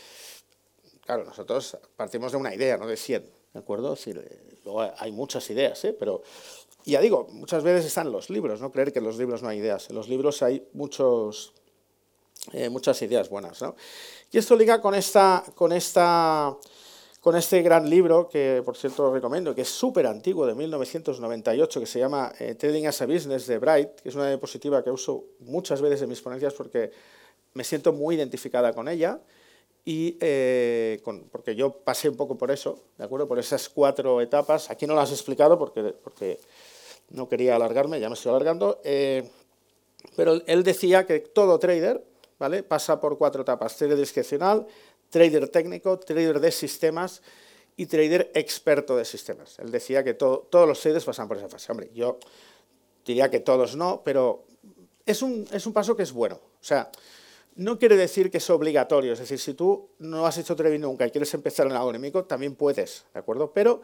claro, 1.06 1.24
nosotros 1.24 1.78
partimos 1.96 2.32
de 2.32 2.38
una 2.40 2.54
idea, 2.56 2.78
no 2.78 2.88
de 2.88 2.98
100, 2.98 3.32
¿de 3.54 3.60
acuerdo? 3.60 3.94
Es 3.94 4.00
decir, 4.00 4.60
luego 4.66 4.92
hay 4.98 5.12
muchas 5.12 5.48
ideas, 5.52 5.84
¿eh? 5.86 5.96
Pero, 5.98 6.24
ya 6.86 7.02
digo, 7.02 7.28
muchas 7.32 7.64
veces 7.64 7.86
están 7.86 8.12
los 8.12 8.30
libros, 8.30 8.62
no 8.62 8.72
creer 8.72 8.92
que 8.92 9.00
en 9.00 9.06
los 9.06 9.18
libros 9.18 9.44
no 9.44 9.50
hay 9.50 9.60
ideas. 9.60 9.90
En 9.90 9.96
los 9.96 10.10
libros 10.10 10.42
hay 10.42 10.68
muchos, 10.74 11.54
eh, 12.54 12.70
muchas 12.70 13.02
ideas 13.02 13.30
buenas, 13.30 13.62
¿no? 13.62 13.76
Y 14.32 14.38
esto 14.38 14.56
liga 14.56 14.82
con, 14.82 14.96
esta, 14.96 15.44
con, 15.56 15.72
esta, 15.72 16.58
con 17.20 17.36
este 17.36 17.62
gran 17.62 17.90
libro, 17.90 18.30
que 18.30 18.62
por 18.66 18.78
cierto 18.78 19.14
recomiendo, 19.14 19.54
que 19.54 19.62
es 19.62 19.70
súper 19.70 20.08
antiguo, 20.08 20.46
de 20.46 20.56
1998, 20.56 21.80
que 21.80 21.86
se 21.86 22.00
llama 22.00 22.32
eh, 22.40 22.56
Trading 22.56 22.86
as 22.86 23.02
a 23.02 23.06
Business 23.06 23.48
de 23.48 23.60
Bright, 23.60 24.02
que 24.02 24.10
es 24.10 24.16
una 24.16 24.28
diapositiva 24.28 24.84
que 24.84 24.90
uso 24.90 25.26
muchas 25.40 25.82
veces 25.82 26.02
en 26.02 26.10
mis 26.10 26.22
ponencias 26.22 26.54
porque 26.54 26.92
me 27.54 27.64
siento 27.64 27.92
muy 27.92 28.16
identificada 28.16 28.74
con 28.74 28.88
ella 28.88 29.20
y 29.84 30.18
eh, 30.22 31.02
porque 31.32 31.56
yo 31.56 31.72
pasé 31.72 32.08
un 32.08 32.16
poco 32.16 32.38
por 32.38 32.52
eso, 32.52 32.80
¿de 32.98 33.04
acuerdo? 33.04 33.28
Por 33.28 33.40
esas 33.40 33.68
cuatro 33.68 34.22
etapas. 34.22 34.70
Aquí 34.70 34.86
no 34.86 34.94
las 34.94 35.10
he 35.10 35.14
explicado 35.14 35.58
porque, 35.58 35.96
porque 36.04 36.40
no 37.12 37.30
quería 37.30 37.56
alargarme, 37.56 38.00
ya 38.00 38.10
me 38.10 38.16
estoy 38.16 38.30
alargando. 38.30 38.82
Eh, 38.84 39.30
pero 40.16 40.42
él 40.46 40.64
decía 40.64 41.06
que 41.06 41.20
todo 41.20 41.60
trader 41.60 42.04
¿vale? 42.42 42.64
Pasa 42.64 43.00
por 43.00 43.20
cuatro 43.20 43.44
etapas, 43.44 43.78
trader 43.78 44.00
discrecional, 44.00 44.66
trader 45.12 45.48
técnico, 45.50 46.00
trader 46.00 46.40
de 46.40 46.52
sistemas 46.52 47.22
y 47.78 47.86
trader 47.86 48.32
experto 48.34 48.98
de 48.98 49.06
sistemas. 49.06 49.60
Él 49.60 49.70
decía 49.70 50.04
que 50.04 50.16
todos 50.16 50.68
los 50.68 50.82
traders 50.82 51.06
pasan 51.06 51.28
por 51.28 51.38
esa 51.38 51.48
fase. 51.48 51.72
Hombre, 51.72 51.92
yo 51.94 52.18
diría 53.06 53.30
que 53.30 53.42
todos 53.42 53.76
no, 53.76 54.02
pero 54.04 54.46
es 55.06 55.22
un, 55.22 55.48
es 55.52 55.68
un 55.68 55.74
paso 55.74 55.96
que 55.96 56.02
es 56.02 56.12
bueno. 56.12 56.38
O 56.38 56.64
sea, 56.64 56.90
no 57.58 57.78
quiere 57.78 57.96
decir 57.96 58.32
que 58.32 58.40
es 58.40 58.50
obligatorio, 58.50 59.14
es 59.14 59.20
decir, 59.20 59.38
si 59.38 59.54
tú 59.54 59.90
no 60.00 60.26
has 60.26 60.40
hecho 60.40 60.56
trading 60.56 60.80
nunca 60.80 61.06
y 61.06 61.12
quieres 61.12 61.32
empezar 61.36 61.68
en 61.68 61.74
algorítmico, 61.74 62.24
también 62.24 62.56
puedes, 62.56 63.06
¿de 63.14 63.20
acuerdo? 63.20 63.52
Pero 63.54 63.82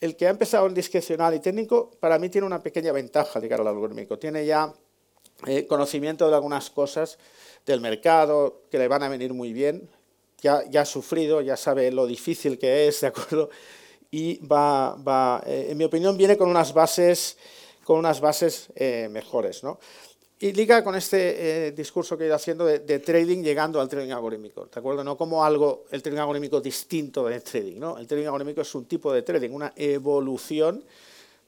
el 0.00 0.16
que 0.16 0.26
ha 0.26 0.30
empezado 0.30 0.66
en 0.66 0.74
discrecional 0.74 1.34
y 1.34 1.40
técnico, 1.40 1.90
para 2.00 2.18
mí 2.18 2.28
tiene 2.28 2.46
una 2.46 2.62
pequeña 2.62 2.92
ventaja 2.92 3.40
de 3.40 3.48
cara 3.48 3.62
al 3.62 3.68
algorítmico. 3.68 4.18
Tiene 4.18 4.46
ya 4.46 4.72
eh, 5.46 5.66
conocimiento 5.66 6.28
de 6.28 6.34
algunas 6.34 6.70
cosas 6.70 7.18
del 7.66 7.80
mercado 7.80 8.62
que 8.70 8.78
le 8.78 8.88
van 8.88 9.02
a 9.02 9.08
venir 9.08 9.34
muy 9.34 9.52
bien, 9.52 9.88
ya, 10.40 10.62
ha 10.80 10.84
sufrido, 10.84 11.40
ya 11.40 11.56
sabe 11.56 11.90
lo 11.90 12.06
difícil 12.06 12.58
que 12.58 12.88
es, 12.88 13.00
¿de 13.00 13.08
acuerdo? 13.08 13.50
Y 14.10 14.38
va, 14.46 14.94
va 14.96 15.42
eh, 15.46 15.68
en 15.70 15.76
mi 15.76 15.84
opinión, 15.84 16.16
viene 16.16 16.36
con 16.36 16.48
unas 16.48 16.72
bases, 16.72 17.36
con 17.84 17.98
unas 17.98 18.20
bases 18.20 18.68
eh, 18.76 19.08
mejores, 19.10 19.62
¿no? 19.62 19.78
Y 20.40 20.52
liga 20.52 20.84
con 20.84 20.94
este 20.94 21.72
discurso 21.72 22.16
que 22.16 22.22
he 22.22 22.26
ido 22.28 22.36
haciendo 22.36 22.64
de, 22.64 22.98
trading 23.00 23.42
llegando 23.42 23.80
al 23.80 23.88
trading 23.88 24.12
algorítmico, 24.12 24.66
¿de 24.72 24.78
acuerdo? 24.78 25.02
No 25.02 25.16
como 25.16 25.44
algo, 25.44 25.86
el 25.90 26.00
trading 26.00 26.18
algorítmico 26.18 26.60
distinto 26.60 27.26
del 27.26 27.42
trading, 27.42 27.80
¿no? 27.80 27.98
El 27.98 28.06
trading 28.06 28.26
algorítmico 28.26 28.60
es 28.60 28.72
un 28.76 28.84
tipo 28.84 29.12
de 29.12 29.22
trading, 29.22 29.50
una 29.50 29.72
evolución, 29.74 30.84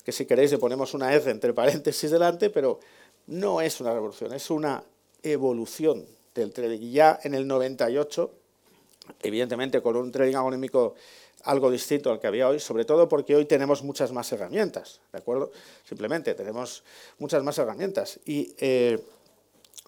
que 0.05 0.11
si 0.11 0.27
queréis 0.27 0.51
le 0.51 0.59
ponemos 0.59 0.93
una 0.95 1.13
R 1.15 1.31
entre 1.31 1.53
paréntesis 1.55 2.11
delante, 2.11 2.51
pero 2.51 2.81
no 3.29 3.61
es 3.61 3.81
una 3.81 3.95
revolución, 3.95 4.33
es 4.33 4.51
una 4.51 4.83
evolución 5.23 6.05
del 6.35 6.53
trading. 6.53 6.81
Y 6.81 6.91
ya 6.91 7.21
en 7.23 7.35
el 7.35 7.47
98, 7.47 8.29
evidentemente 9.23 9.81
con 9.81 9.95
un 9.95 10.11
trading 10.11 10.35
agónico 10.35 10.97
algo 11.45 11.71
distinto 11.71 12.11
al 12.11 12.21
que 12.21 12.27
había 12.27 12.49
hoy, 12.49 12.61
sobre 12.61 12.85
todo 12.85 13.09
porque 13.09 13.37
hoy 13.37 13.45
tenemos 13.45 13.83
muchas 13.83 14.13
más 14.13 14.31
herramientas, 14.33 15.01
¿de 15.13 15.19
acuerdo? 15.19 15.51
Simplemente 15.89 16.35
tenemos 16.35 16.83
muchas 17.19 17.43
más 17.43 17.59
herramientas. 17.59 18.21
Y 18.25 18.55
eh, 18.59 18.99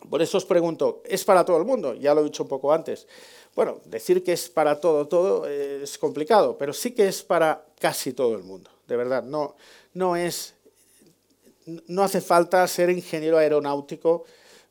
por 0.09 0.23
eso 0.23 0.39
os 0.39 0.45
pregunto, 0.45 1.03
¿es 1.05 1.25
para 1.25 1.45
todo 1.45 1.59
el 1.59 1.65
mundo? 1.65 1.95
Ya 1.95 2.15
lo 2.15 2.23
he 2.23 2.25
dicho 2.25 2.43
un 2.43 2.49
poco 2.49 2.73
antes. 2.73 3.07
Bueno, 3.55 3.81
decir 3.85 4.25
que 4.25 4.33
es 4.33 4.49
para 4.49 4.81
todo, 4.81 5.07
todo 5.09 5.47
es 5.47 5.99
complicado, 5.99 6.57
pero 6.57 6.73
sí 6.73 6.93
que 6.93 7.07
es 7.07 7.23
para 7.23 7.65
casi 7.79 8.13
todo 8.13 8.35
el 8.35 8.43
mundo, 8.43 8.71
de 8.89 8.97
verdad. 8.97 9.23
No, 9.23 9.57
no 9.93 10.17
es 10.17 10.55
no 11.87 12.03
hace 12.03 12.21
falta 12.21 12.67
ser 12.67 12.91
ingeniero 12.91 13.39
aeronáutico, 13.39 14.25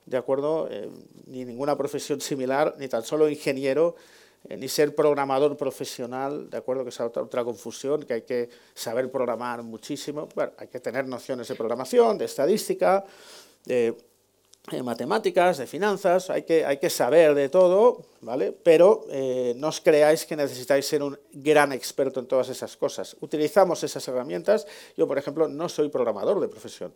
¿de 0.06 0.18
acuerdo? 0.18 0.68
Eh, 0.70 0.90
ni 1.28 1.46
ninguna 1.46 1.78
profesión 1.78 2.20
similar, 2.22 2.76
ni 2.78 2.88
tan 2.88 3.04
solo 3.04 3.30
ingeniero, 3.30 3.96
eh, 3.96 4.00
ni 4.50 4.68
ser 4.68 4.96
programador 4.96 5.56
profesional, 5.56 6.50
¿de 6.50 6.58
acuerdo? 6.58 6.84
Que 6.84 6.90
es 6.90 7.00
otra, 7.00 7.44
confusión, 7.44 8.04
que 8.04 8.14
hay 8.14 8.22
que 8.24 8.50
saber 8.74 9.12
programar 9.12 9.64
muchísimo. 9.64 10.28
Bueno, 10.36 10.54
hay 10.58 10.68
que 10.68 10.80
tener 10.80 11.08
nociones 11.08 11.48
de 11.48 11.56
programación, 11.56 12.18
de 12.18 12.26
estadística, 12.26 13.06
de 13.66 13.96
de 14.70 14.84
matemáticas, 14.84 15.58
de 15.58 15.66
finanzas, 15.66 16.30
hay 16.30 16.44
que, 16.44 16.64
hay 16.66 16.78
que 16.78 16.90
saber 16.90 17.34
de 17.34 17.50
todo, 17.50 18.06
¿vale? 18.22 18.52
Pero 18.52 19.06
eh, 19.10 19.54
no 19.58 19.70
os 19.70 19.82
creáis 19.82 20.26
que 20.26 20.36
necesitáis 20.36 20.86
ser 20.86 21.02
un 21.02 21.18
gran 21.34 21.74
experto 21.74 22.20
en 22.20 22.28
todas 22.28 22.50
esas 22.50 22.78
cosas. 22.78 23.18
Utilizamos 23.22 23.84
esas 23.84 24.08
herramientas. 24.08 24.68
Yo, 24.96 25.08
por 25.08 25.18
ejemplo, 25.18 25.48
no 25.48 25.68
soy 25.68 25.90
programador 25.90 26.40
de 26.40 26.48
profesión. 26.48 26.94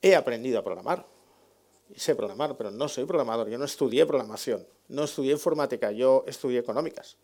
He 0.00 0.16
aprendido 0.16 0.58
a 0.58 0.64
programar. 0.64 1.04
Sé 1.96 2.14
programar, 2.14 2.56
pero 2.56 2.70
no 2.70 2.88
soy 2.88 3.04
programador. 3.04 3.48
Yo 3.48 3.58
no 3.58 3.64
estudié 3.64 4.06
programación, 4.06 4.66
no 4.88 5.04
estudié 5.04 5.32
informática, 5.32 5.92
yo 5.92 6.24
estudié 6.26 6.58
económicas. 6.58 7.16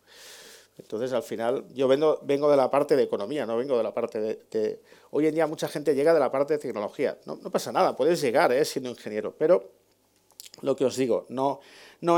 Entonces, 0.77 1.13
al 1.13 1.23
final, 1.23 1.65
yo 1.73 1.87
vengo, 1.87 2.17
de 2.23 2.57
la 2.57 2.71
parte 2.71 2.95
de 2.95 3.03
economía, 3.03 3.45
no 3.45 3.57
vengo 3.57 3.77
de 3.77 3.83
la 3.83 3.93
parte 3.93 4.19
de, 4.49 4.81
Hoy 5.11 5.27
en 5.27 5.35
día 5.35 5.45
mucha 5.45 5.67
gente 5.67 5.93
llega 5.93 6.13
de 6.13 6.19
la 6.19 6.31
parte 6.31 6.53
de 6.53 6.59
tecnología. 6.59 7.17
No, 7.25 7.37
pasa 7.51 7.71
nada, 7.71 7.95
puedes 7.95 8.21
llegar 8.21 8.51
¿eh? 8.51 8.63
siendo 8.63 8.89
ingeniero, 8.89 9.35
pero 9.37 9.69
lo 10.61 10.75
que 10.75 10.85
os 10.85 10.95
digo, 10.95 11.25
no, 11.29 11.59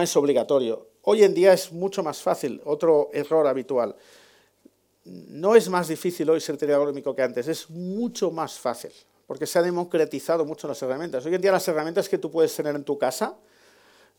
es 0.02 0.16
obligatorio. 0.16 0.88
Hoy 1.02 1.24
en 1.24 1.34
día 1.34 1.54
es 1.54 1.72
mucho 1.72 2.04
más 2.04 2.22
fácil, 2.22 2.62
otro 2.66 3.10
error 3.14 3.48
habitual. 3.48 3.96
No 5.06 5.56
es 5.56 5.68
más 5.70 5.88
difícil 5.88 6.30
hoy 6.30 6.40
ser 6.40 6.56
técnico 6.56 7.16
que 7.16 7.24
antes, 7.24 7.48
es 7.48 7.70
mucho 7.70 8.32
más 8.32 8.58
fácil, 8.60 8.92
porque 9.28 9.46
se 9.46 9.60
ha 9.60 9.62
democratizado 9.62 10.46
mucho 10.46 10.68
las 10.68 10.82
herramientas. 10.82 11.26
Hoy 11.26 11.36
en 11.36 11.42
día 11.42 11.52
las 11.52 11.68
herramientas 11.68 12.10
que 12.10 12.18
tú 12.18 12.32
puedes 12.32 12.56
tener 12.56 12.76
en 12.76 12.84
tu 12.84 12.98
casa 12.98 13.36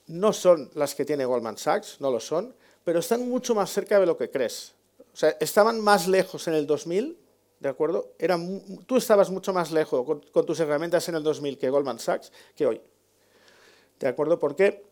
no 0.07 0.33
son 0.33 0.71
las 0.75 0.95
que 0.95 1.05
tiene 1.05 1.25
Goldman 1.25 1.57
Sachs, 1.57 2.01
no 2.01 2.11
lo 2.11 2.21
son, 2.21 2.55
pero 2.85 2.99
están 2.99 3.29
mucho 3.29 3.55
más 3.55 3.71
cerca 3.71 3.99
de 3.99 4.07
lo 4.07 4.17
que 4.17 4.31
crees. 4.31 4.75
O 5.13 5.17
sea, 5.17 5.37
estaban 5.41 5.81
más 5.81 6.09
lejos 6.09 6.49
en 6.49 6.55
el 6.55 6.67
2000, 6.67 7.19
¿de 7.61 7.69
acuerdo? 7.69 8.13
tú 8.87 8.97
estabas 8.97 9.31
mucho 9.31 9.53
más 9.53 9.71
lejos 9.71 10.05
con, 10.05 10.47
tus 10.47 10.61
herramientas 10.61 11.09
en 11.09 11.15
el 11.15 11.23
2000 11.23 11.59
que 11.59 11.71
Goldman 11.71 11.99
Sachs 11.99 12.33
que 12.55 12.67
hoy. 12.67 12.81
¿De 13.99 14.09
acuerdo? 14.09 14.39
Porque 14.39 14.85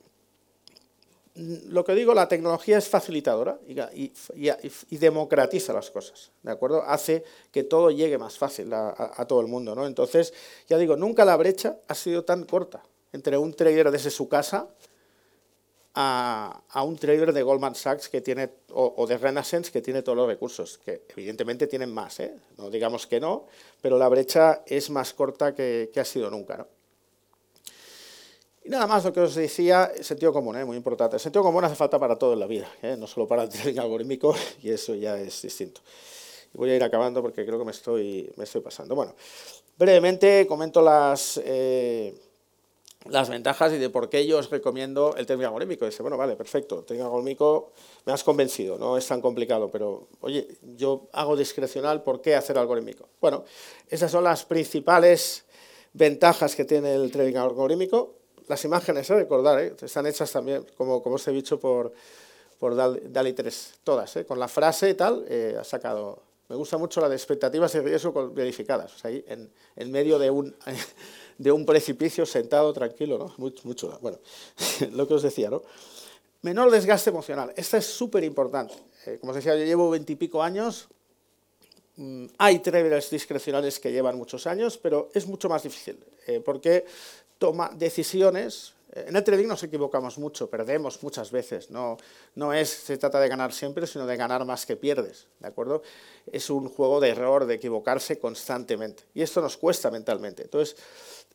lo 1.35 1.83
que 1.85 1.95
digo, 1.95 2.13
la 2.13 2.29
tecnología 2.29 2.77
es 2.77 2.89
facilitadora 2.89 3.59
y, 3.95 4.99
democratiza 4.99 5.73
las 5.73 5.91
cosas, 5.91 6.31
¿de 6.43 6.51
acuerdo? 6.53 6.83
Hace 6.83 7.25
que 7.51 7.65
todo 7.65 7.91
llegue 7.91 8.19
más 8.19 8.37
fácil 8.37 8.73
a, 8.73 9.25
todo 9.27 9.41
el 9.41 9.47
mundo, 9.47 9.75
¿no? 9.75 9.87
Entonces, 9.87 10.35
ya 10.69 10.77
digo, 10.77 10.97
nunca 10.97 11.25
la 11.25 11.37
brecha 11.37 11.79
ha 11.89 11.95
sido 11.95 12.25
tan 12.25 12.45
corta 12.45 12.83
entre 13.13 13.39
un 13.39 13.55
trader 13.55 13.91
desde 13.91 14.11
su 14.11 14.29
casa 14.29 14.69
a, 15.95 16.63
un 16.85 16.97
trader 16.97 17.33
de 17.33 17.43
Goldman 17.43 17.75
Sachs 17.75 18.11
que 18.11 18.21
tiene, 18.21 18.51
o, 18.71 19.07
de 19.07 19.17
Renaissance 19.17 19.73
que 19.73 19.81
tiene 19.81 20.03
todos 20.03 20.17
los 20.17 20.27
recursos, 20.27 20.79
que 20.85 21.03
evidentemente 21.09 21.67
tienen 21.67 21.93
más, 21.93 22.21
¿eh? 22.21 22.35
no 22.59 22.69
digamos 22.69 23.07
que 23.07 23.21
no, 23.21 23.47
pero 23.81 23.97
la 23.97 24.09
brecha 24.09 24.63
es 24.67 24.91
más 24.91 25.15
corta 25.15 25.55
que, 25.55 25.91
ha 25.97 26.05
sido 26.05 26.31
nunca. 26.31 26.59
¿no? 26.59 26.82
Y 28.65 28.69
nada 28.69 28.87
más 28.87 29.05
lo 29.05 29.13
que 29.13 29.21
os 29.21 29.35
decía, 29.35 29.91
sentido 30.01 30.33
común, 30.33 30.57
¿eh? 30.57 30.65
muy 30.65 30.77
importante. 30.77 31.17
El 31.17 31.21
sentido 31.21 31.43
común 31.43 31.65
hace 31.65 31.75
falta 31.75 31.99
para 31.99 32.17
todo 32.17 32.35
en 32.35 32.41
la 32.41 32.47
vida, 32.47 32.69
¿eh? 32.83 32.97
no 32.97 33.07
solo 33.07 33.27
para 33.27 33.43
el 33.43 33.49
trading 33.49 33.81
algorítmico, 33.81 34.35
y 34.63 34.71
eso 34.71 34.95
ya 34.95 35.19
es 35.19 35.43
distinto. 35.43 35.81
voy 36.53 36.71
a 36.71 36.77
ir 36.77 36.83
acabando 36.85 37.23
porque 37.23 37.45
creo 37.45 37.59
que 37.59 37.65
me 37.65 37.73
estoy, 37.73 38.33
me 38.37 38.45
estoy 38.45 38.61
pasando. 38.61 38.95
Bueno, 38.95 39.15
brevemente 39.79 40.47
comento 40.47 40.81
las... 40.81 41.41
Eh, 41.45 42.15
las 43.07 43.29
ventajas 43.29 43.73
y 43.73 43.79
de 43.79 43.91
por 43.91 44.09
qué 44.09 44.27
yo 44.27 44.39
os 44.39 44.49
recomiendo 44.49 45.17
el 45.17 45.27
término 45.27 45.49
algorítmico. 45.49 45.85
Dice, 45.85 46.03
bueno, 46.03 46.17
vale, 46.17 46.37
perfecto, 46.37 46.79
el 46.79 46.85
término 46.85 47.07
algorítmico 47.07 47.73
me 48.05 48.13
has 48.13 48.23
convencido, 48.23 48.79
no 48.79 48.97
es 48.97 49.07
tan 49.07 49.21
complicado, 49.21 49.69
pero 49.71 50.07
oye, 50.21 50.47
yo 50.77 51.09
hago 51.13 51.37
discrecional, 51.37 52.03
¿por 52.03 52.21
qué 52.21 52.37
hacer 52.37 52.59
algorítmico? 52.59 53.09
Bueno, 53.21 53.45
esas 53.89 54.11
son 54.11 54.25
las 54.25 54.45
principales 54.45 55.45
ventajas 55.93 56.55
que 56.55 56.65
tiene 56.65 56.95
el 56.95 57.11
trading 57.11 57.37
algorítmico. 57.37 58.22
Las 58.49 58.65
imágenes, 58.65 59.09
¿eh? 59.11 59.15
recordar, 59.15 59.61
¿eh? 59.61 59.75
están 59.81 60.07
hechas 60.07 60.31
también, 60.33 60.67
como, 60.77 61.03
como 61.03 61.17
os 61.17 61.29
he 61.29 61.33
dicho, 61.33 61.59
por, 61.61 61.93
por 62.59 62.75
DALI 62.75 63.33
3, 63.33 63.75
todas, 63.85 64.17
¿eh? 64.17 64.25
con 64.25 64.39
la 64.39 64.49
frase 64.49 64.91
y 64.91 64.95
tal, 64.95 65.25
eh, 65.29 65.57
ha 65.59 65.65
sacado... 65.65 66.23
Me 66.49 66.57
gusta 66.57 66.77
mucho 66.77 67.01
la 67.01 67.09
de 67.09 67.17
expectativas 67.17 67.75
y 67.77 67.81
riesgo 67.81 68.31
verificadas, 68.31 68.95
o 68.95 68.99
sea, 68.99 69.11
ahí 69.11 69.25
en, 69.27 69.51
en 69.75 69.91
medio 69.91 70.19
de 70.19 70.31
un 70.31 70.55
de 71.39 71.51
un 71.53 71.67
precipicio 71.67 72.25
sentado 72.25 72.73
tranquilo, 72.73 73.19
¿no? 73.19 73.35
Mucho, 73.65 73.99
bueno, 74.01 74.19
lo 74.93 75.07
que 75.09 75.15
os 75.15 75.23
decía, 75.23 75.51
¿no? 75.51 75.63
Menor 76.43 76.71
desgaste 76.71 77.11
emocional. 77.11 77.53
Esta 77.57 77.79
es 77.79 77.87
súper 77.87 78.25
importante. 78.25 78.75
Eh, 79.07 79.19
como 79.21 79.31
os 79.31 79.37
decía, 79.37 79.57
yo 79.57 79.65
llevo 79.65 79.91
veintipico 79.91 80.43
años. 80.43 80.89
Mm, 81.97 82.27
hay 82.39 82.59
traders 82.61 83.11
discrecionales 83.11 83.79
que 83.79 83.93
llevan 83.93 84.17
muchos 84.17 84.47
años, 84.47 84.79
pero 84.79 85.09
es 85.15 85.27
mucho 85.27 85.49
más 85.49 85.63
difícil, 85.63 85.99
eh, 86.27 86.41
porque 86.41 86.85
toma 87.43 87.73
decisiones 87.75 88.75
en 88.95 89.17
el 89.17 89.25
trading 89.25 89.47
nos 89.47 89.63
equivocamos 89.63 90.19
mucho, 90.19 90.51
perdemos 90.51 91.03
muchas 91.03 91.31
veces. 91.31 91.71
No, 91.71 91.97
no 92.35 92.53
es, 92.53 92.69
se 92.69 92.99
trata 92.99 93.19
de 93.21 93.29
ganar 93.29 93.53
siempre, 93.53 93.87
sino 93.87 94.07
de 94.07 94.17
ganar 94.19 94.45
más 94.45 94.67
que 94.67 94.77
pierdes. 94.77 95.29
¿de 95.41 95.49
acuerdo? 95.49 95.83
Es 96.31 96.51
un 96.51 96.69
juego 96.69 97.01
de 97.01 97.09
error, 97.09 97.47
de 97.47 97.55
equivocarse 97.55 98.19
constantemente. 98.19 99.05
Y 99.15 99.23
esto 99.23 99.41
nos 99.41 99.57
cuesta 99.57 99.91
mentalmente. 99.91 100.43
Entonces, 100.43 100.77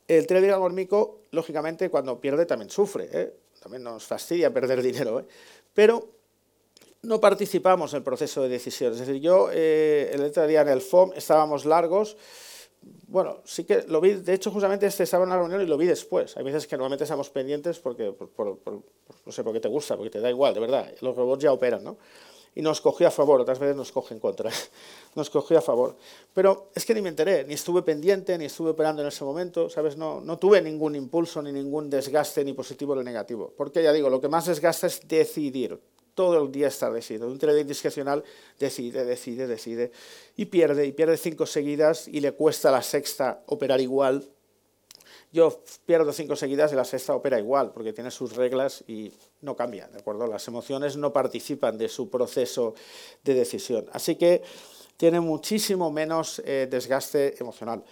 el 0.07 0.27
trading 0.27 0.49
algorítmico, 0.49 1.21
lógicamente, 1.31 1.89
cuando 1.89 2.21
pierde 2.21 2.45
también 2.45 2.69
sufre. 2.69 3.09
¿eh? 3.11 3.33
También 3.59 3.81
nos 3.81 4.05
fastidia 4.05 4.53
perder 4.53 4.83
dinero. 4.83 5.19
¿eh? 5.19 5.25
Pero 5.73 6.07
no 7.01 7.19
participamos 7.19 7.91
en 7.93 7.97
el 7.97 8.03
proceso 8.03 8.43
de 8.43 8.49
decisión. 8.49 8.93
Es 8.93 8.99
decir, 8.99 9.19
yo 9.19 9.49
eh, 9.51 10.11
el 10.13 10.23
otro 10.23 10.45
día 10.45 10.61
en 10.61 10.67
el 10.67 10.81
FOM 10.81 11.11
estábamos 11.15 11.65
largos 11.65 12.17
bueno, 13.07 13.37
sí 13.45 13.63
que 13.63 13.83
lo 13.87 14.01
vi, 14.01 14.13
de 14.13 14.33
hecho 14.33 14.51
justamente 14.51 14.85
este 14.85 15.03
estaba 15.03 15.23
en 15.23 15.29
la 15.29 15.37
reunión 15.37 15.61
y 15.61 15.65
lo 15.65 15.77
vi 15.77 15.85
después. 15.85 16.35
Hay 16.37 16.43
veces 16.43 16.67
que 16.67 16.75
normalmente 16.75 17.03
estamos 17.03 17.29
pendientes 17.29 17.79
porque, 17.79 18.11
por, 18.11 18.57
no 19.25 19.31
sé, 19.31 19.43
porque 19.43 19.59
te 19.59 19.67
gusta, 19.67 19.95
porque 19.95 20.09
te 20.09 20.19
da 20.19 20.29
igual, 20.29 20.53
de 20.53 20.59
verdad. 20.59 20.91
Los 21.01 21.15
robots 21.15 21.43
ya 21.43 21.53
operan, 21.53 21.83
¿no? 21.83 21.97
Y 22.55 22.61
nos 22.61 22.81
cogió 22.81 23.07
a 23.07 23.11
favor, 23.11 23.39
otras 23.39 23.59
veces 23.59 23.75
nos 23.75 23.91
coge 23.91 24.15
en 24.15 24.19
contra. 24.19 24.51
nos 25.15 25.29
cogió 25.29 25.59
a 25.59 25.61
favor. 25.61 25.95
Pero 26.33 26.71
es 26.73 26.85
que 26.85 26.93
ni 26.95 27.01
me 27.01 27.09
enteré, 27.09 27.43
ni 27.43 27.53
estuve 27.53 27.83
pendiente, 27.83 28.37
ni 28.37 28.45
estuve 28.45 28.71
operando 28.71 29.01
en 29.03 29.09
ese 29.09 29.23
momento, 29.23 29.69
¿sabes? 29.69 29.95
No, 29.95 30.21
no 30.21 30.39
tuve 30.39 30.61
ningún 30.61 30.95
impulso, 30.95 31.41
ni 31.41 31.51
ningún 31.51 31.89
desgaste, 31.89 32.43
ni 32.43 32.53
positivo 32.53 32.95
ni 32.95 33.03
negativo. 33.03 33.53
Porque 33.55 33.83
ya 33.83 33.93
digo, 33.93 34.09
lo 34.09 34.19
que 34.19 34.27
más 34.27 34.47
desgasta 34.47 34.87
es 34.87 35.07
decidir 35.07 35.79
todo 36.17 36.43
el 36.43 36.51
día 36.51 36.67
estar 36.67 36.91
decidiendo. 36.91 37.27
Un 37.27 37.37
trader 37.37 37.63
discrecional 37.63 38.23
decide, 38.57 39.05
decide, 39.05 39.45
decide 39.45 39.91
y 40.35 40.45
pierde, 40.45 40.87
y 40.87 40.91
pierde 40.91 41.15
cinco 41.15 41.45
seguidas 41.45 42.07
y 42.07 42.21
le 42.21 42.31
cuesta 42.31 42.71
la 42.71 42.81
sexta 42.81 43.43
operar 43.45 43.79
igual. 43.79 44.27
Yo 45.31 45.61
pierdo 45.85 46.11
cinco 46.11 46.35
seguidas 46.35 46.73
y 46.73 46.75
la 46.75 46.85
sexta 46.85 47.13
opera 47.13 47.37
igual, 47.37 47.71
porque 47.71 47.93
tiene 47.93 48.09
sus 48.09 48.35
reglas 48.35 48.83
y 48.87 49.13
no 49.41 49.55
cambia, 49.55 49.87
¿de 49.89 49.99
acuerdo? 49.99 50.25
Las 50.25 50.47
emociones 50.47 50.97
no 50.97 51.13
participan 51.13 51.77
de 51.77 51.87
su 51.87 52.09
proceso 52.09 52.73
de 53.23 53.35
decisión. 53.35 53.85
Así 53.91 54.15
que 54.15 54.41
tiene 54.95 55.19
muchísimo 55.19 55.91
menos 55.91 56.41
eh, 56.43 56.67
desgaste 56.67 57.39
emocional. 57.39 57.83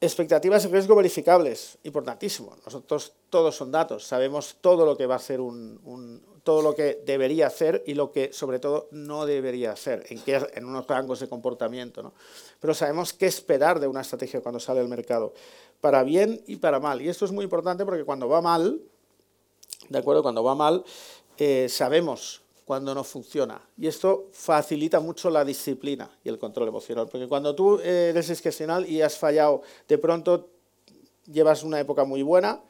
Expectativas 0.00 0.62
de 0.62 0.70
riesgo 0.70 0.94
verificables, 0.94 1.76
importantísimo. 1.82 2.56
Nosotros 2.64 3.12
todos 3.28 3.54
son 3.54 3.70
datos, 3.70 4.06
sabemos 4.06 4.56
todo 4.62 4.86
lo 4.86 4.96
que 4.96 5.04
va 5.04 5.14
a 5.14 5.18
hacer 5.18 5.40
un, 5.40 6.22
todo 6.48 6.62
lo 6.62 6.74
que 6.74 7.02
debería 7.04 7.48
hacer 7.48 7.84
y 7.86 7.92
lo 7.92 8.10
que 8.10 8.32
sobre 8.32 8.58
todo 8.58 8.88
no 8.90 9.26
debería 9.26 9.72
hacer, 9.72 10.06
en, 10.08 10.18
qué, 10.22 10.40
en 10.54 10.64
unos 10.64 10.86
rangos 10.86 11.20
de 11.20 11.28
comportamiento. 11.28 12.02
¿no? 12.02 12.14
Pero 12.58 12.72
sabemos 12.72 13.12
qué 13.12 13.26
esperar 13.26 13.78
de 13.80 13.86
una 13.86 14.00
estrategia 14.00 14.40
cuando 14.40 14.58
sale 14.58 14.80
al 14.80 14.88
mercado, 14.88 15.34
para 15.82 16.02
bien 16.04 16.42
y 16.46 16.56
para 16.56 16.80
mal. 16.80 17.02
Y 17.02 17.10
esto 17.10 17.26
es 17.26 17.32
muy 17.32 17.44
importante 17.44 17.84
porque 17.84 18.02
cuando 18.02 18.30
va 18.30 18.40
mal, 18.40 18.80
¿de 19.90 19.98
acuerdo? 19.98 20.22
Cuando 20.22 20.42
va 20.42 20.54
mal, 20.54 20.86
eh, 21.36 21.66
sabemos 21.68 22.40
cuando 22.64 22.94
no 22.94 23.04
funciona. 23.04 23.60
Y 23.76 23.86
esto 23.86 24.28
facilita 24.32 25.00
mucho 25.00 25.28
la 25.28 25.44
disciplina 25.44 26.10
y 26.24 26.30
el 26.30 26.38
control 26.38 26.68
emocional, 26.68 27.08
porque 27.12 27.28
cuando 27.28 27.54
tú 27.54 27.78
eres 27.80 28.30
excepcional 28.30 28.88
y 28.88 29.02
has 29.02 29.18
fallado, 29.18 29.60
de 29.86 29.98
pronto 29.98 30.48
llevas 31.30 31.62
una 31.62 31.78
época 31.78 32.04
muy 32.04 32.22
buena, 32.22 32.62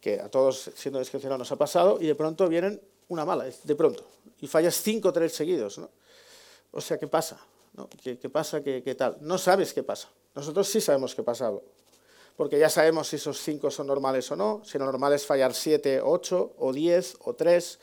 que 0.00 0.20
a 0.20 0.28
todos 0.28 0.70
siendo 0.74 0.98
discrecional 0.98 1.38
nos 1.38 1.50
ha 1.52 1.56
pasado, 1.56 1.98
y 2.00 2.06
de 2.06 2.14
pronto 2.14 2.48
vienen 2.48 2.80
una 3.08 3.24
mala, 3.24 3.44
de 3.44 3.74
pronto, 3.74 4.04
y 4.40 4.46
fallas 4.46 4.76
cinco 4.76 5.08
o 5.08 5.12
tres 5.12 5.32
seguidos. 5.34 5.78
¿no? 5.78 5.90
O 6.70 6.80
sea, 6.80 6.98
¿qué 6.98 7.06
pasa? 7.06 7.40
¿Qué, 8.02 8.28
pasa? 8.28 8.62
¿Qué, 8.62 8.94
tal? 8.96 9.18
No 9.20 9.38
sabes 9.38 9.72
qué 9.72 9.82
pasa. 9.82 10.08
Nosotros 10.34 10.68
sí 10.68 10.80
sabemos 10.80 11.14
qué 11.14 11.22
pasa, 11.22 11.52
porque 12.36 12.58
ya 12.58 12.68
sabemos 12.68 13.08
si 13.08 13.16
esos 13.16 13.40
cinco 13.40 13.70
son 13.70 13.86
normales 13.86 14.30
o 14.30 14.36
no, 14.36 14.62
si 14.64 14.78
lo 14.78 14.84
normal 14.84 15.12
es 15.12 15.24
fallar 15.26 15.54
siete, 15.54 16.00
ocho, 16.00 16.54
o 16.58 16.72
diez, 16.72 17.16
o 17.24 17.34
tres. 17.34 17.78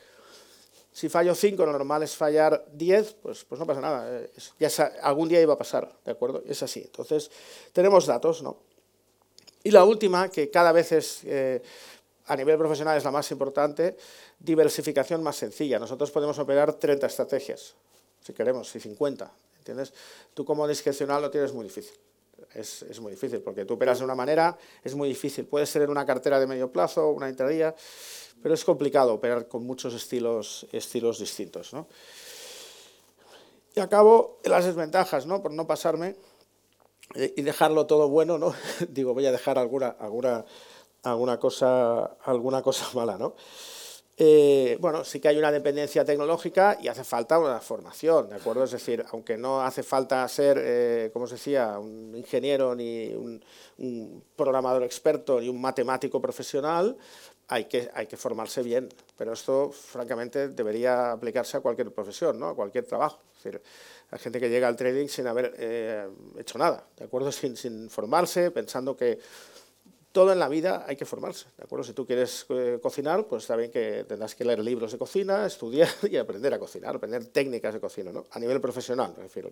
Si 0.92 1.10
fallo 1.10 1.34
cinco, 1.34 1.66
lo 1.66 1.72
normal 1.72 2.02
es 2.02 2.14
fallar 2.14 2.64
diez, 2.72 3.14
pues, 3.20 3.44
pues 3.44 3.58
no 3.58 3.66
pasa 3.66 3.80
nada. 3.80 4.22
Ya 4.58 4.68
algún 5.02 5.28
día 5.28 5.42
iba 5.42 5.52
a 5.52 5.58
pasar, 5.58 5.94
¿de 6.04 6.12
acuerdo? 6.12 6.42
Es 6.46 6.62
así. 6.62 6.80
Entonces, 6.80 7.30
tenemos 7.72 8.06
datos, 8.06 8.42
¿no? 8.42 8.56
Y 9.62 9.70
la 9.72 9.84
última, 9.84 10.30
que 10.30 10.50
cada 10.50 10.72
vez 10.72 10.92
es... 10.92 11.20
Eh, 11.24 11.62
a 12.26 12.36
nivel 12.36 12.58
profesional 12.58 12.96
es 12.96 13.04
la 13.04 13.10
más 13.10 13.30
importante, 13.30 13.96
diversificación 14.38 15.22
más 15.22 15.36
sencilla. 15.36 15.78
Nosotros 15.78 16.10
podemos 16.10 16.38
operar 16.38 16.74
30 16.74 17.06
estrategias, 17.06 17.74
si 18.20 18.32
queremos, 18.32 18.68
si 18.68 18.80
50, 18.80 19.30
¿entiendes? 19.58 19.92
Tú 20.34 20.44
como 20.44 20.66
discrecional 20.66 21.22
lo 21.22 21.30
tienes 21.30 21.52
muy 21.52 21.64
difícil. 21.64 21.96
Es, 22.52 22.82
es, 22.82 23.00
muy 23.00 23.12
difícil, 23.12 23.40
porque 23.40 23.64
tú 23.64 23.74
operas 23.74 23.98
de 23.98 24.04
una 24.04 24.14
manera, 24.14 24.56
es 24.82 24.94
muy 24.94 25.08
difícil. 25.08 25.46
Puede 25.46 25.66
ser 25.66 25.82
en 25.82 25.90
una 25.90 26.04
cartera 26.04 26.38
de 26.38 26.46
medio 26.46 26.70
plazo, 26.70 27.10
una 27.10 27.28
intradía, 27.28 27.74
pero 28.42 28.54
es 28.54 28.64
complicado 28.64 29.14
operar 29.14 29.48
con 29.48 29.64
muchos 29.64 29.94
estilos, 29.94 30.66
estilos 30.72 31.18
distintos. 31.18 31.72
¿no? 31.72 31.86
Y 33.74 33.80
acabo 33.80 34.38
las 34.44 34.64
desventajas, 34.64 35.26
¿no? 35.26 35.42
por 35.42 35.52
no 35.52 35.66
pasarme 35.66 36.16
eh, 37.14 37.34
y 37.36 37.42
dejarlo 37.42 37.86
todo 37.86 38.08
bueno, 38.08 38.38
¿no? 38.38 38.54
digo, 38.88 39.14
voy 39.14 39.26
a 39.26 39.32
dejar 39.32 39.58
alguna, 39.58 39.88
alguna 39.88 40.44
alguna 41.10 41.38
cosa, 41.38 42.16
alguna 42.24 42.62
cosa 42.62 42.86
mala, 42.94 43.16
¿no? 43.16 43.34
Eh, 44.18 44.78
bueno, 44.80 45.04
sí 45.04 45.20
que 45.20 45.28
hay 45.28 45.36
una 45.36 45.52
dependencia 45.52 46.02
tecnológica 46.02 46.78
y 46.80 46.88
hace 46.88 47.04
falta 47.04 47.38
una 47.38 47.60
formación, 47.60 48.30
¿de 48.30 48.36
acuerdo? 48.36 48.64
Es 48.64 48.70
decir, 48.70 49.04
aunque 49.10 49.36
no 49.36 49.60
hace 49.60 49.82
falta 49.82 50.26
ser, 50.26 50.58
eh, 50.58 51.10
como 51.12 51.26
os 51.26 51.32
decía, 51.32 51.78
un 51.78 52.14
ingeniero 52.16 52.74
ni 52.74 53.12
un, 53.14 53.42
programador 54.34 54.84
experto 54.84 55.38
ni 55.38 55.50
un 55.50 55.60
matemático 55.60 56.18
profesional, 56.18 56.96
hay 57.48 57.66
que, 57.66 57.90
hay 57.92 58.06
que 58.06 58.16
formarse 58.16 58.62
bien, 58.62 58.88
pero 59.18 59.34
esto 59.34 59.70
francamente 59.70 60.48
debería 60.48 61.12
aplicarse 61.12 61.58
a 61.58 61.60
cualquier 61.60 61.92
profesión, 61.92 62.38
¿no? 62.40 62.48
a 62.48 62.54
cualquier 62.54 62.86
trabajo. 62.86 63.20
Es 63.36 63.44
decir, 63.44 63.62
hay 64.10 64.18
gente 64.18 64.40
que 64.40 64.48
llega 64.48 64.66
al 64.66 64.76
trading 64.76 65.08
sin 65.08 65.26
haber 65.26 65.54
eh, 65.58 66.08
hecho 66.38 66.56
nada, 66.56 66.86
¿de 66.96 67.04
acuerdo? 67.04 67.30
Sin, 67.32 67.54
sin 67.54 67.90
formarse, 67.90 68.50
pensando 68.50 68.96
que 68.96 69.18
todo 70.16 70.32
en 70.32 70.38
la 70.38 70.48
vida 70.48 70.86
hay 70.88 70.96
que 70.96 71.04
formarse, 71.04 71.44
¿de 71.58 71.64
acuerdo? 71.64 71.84
Si 71.84 71.92
tú 71.92 72.06
quieres 72.06 72.46
eh, 72.48 72.78
cocinar, 72.82 73.26
pues 73.26 73.42
está 73.42 73.54
bien 73.54 73.70
que 73.70 74.06
tendrás 74.08 74.34
que 74.34 74.46
leer 74.46 74.60
libros 74.60 74.90
de 74.90 74.96
cocina, 74.96 75.44
estudiar 75.54 75.90
y 76.10 76.16
aprender 76.16 76.54
a 76.54 76.58
cocinar, 76.58 76.96
aprender 76.96 77.26
técnicas 77.26 77.74
de 77.74 77.80
cocina, 77.80 78.12
¿no? 78.12 78.24
A 78.30 78.38
nivel 78.38 78.58
profesional, 78.58 79.12
me 79.14 79.24
refiero. 79.24 79.50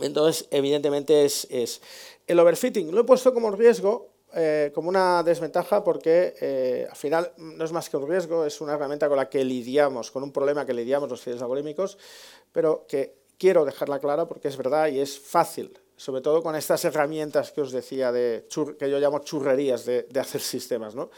Entonces, 0.00 0.48
evidentemente 0.50 1.26
es, 1.26 1.82
el 2.26 2.38
overfitting. 2.40 2.90
Lo 2.90 3.02
he 3.02 3.04
puesto 3.04 3.34
como 3.34 3.50
riesgo 3.50 4.08
eh, 4.32 4.72
como 4.74 4.88
una 4.88 5.22
desventaja 5.22 5.84
porque 5.84 6.34
eh, 6.40 6.86
al 6.88 6.96
final 6.96 7.30
no 7.36 7.66
es 7.66 7.72
más 7.72 7.90
que 7.90 7.98
un 7.98 8.08
riesgo, 8.08 8.46
es 8.46 8.58
una 8.62 8.72
herramienta 8.72 9.06
con 9.06 9.18
la 9.18 9.28
que 9.28 9.44
lidiamos, 9.44 10.10
con 10.10 10.22
un 10.22 10.32
problema 10.32 10.64
que 10.64 10.72
lidiamos 10.72 11.10
los 11.10 11.20
fieles 11.20 11.42
algorítmicos, 11.42 11.98
pero 12.52 12.86
que 12.88 13.18
quiero 13.36 13.66
dejarla 13.66 13.98
clara 13.98 14.26
porque 14.26 14.48
es 14.48 14.56
verdad 14.56 14.88
y 14.88 14.98
es 14.98 15.20
fácil, 15.20 15.78
sobre 15.98 16.22
todo 16.22 16.42
con 16.42 16.56
estas 16.56 16.82
herramientas 16.86 17.52
que 17.52 17.60
os 17.60 17.72
decía, 17.72 18.10
de 18.10 18.46
que 18.78 18.88
yo 18.88 18.98
llamo 18.98 19.18
churrerías 19.18 19.84
de, 19.84 20.06
hacer 20.18 20.40
sistemas. 20.40 20.94
¿no? 20.94 21.10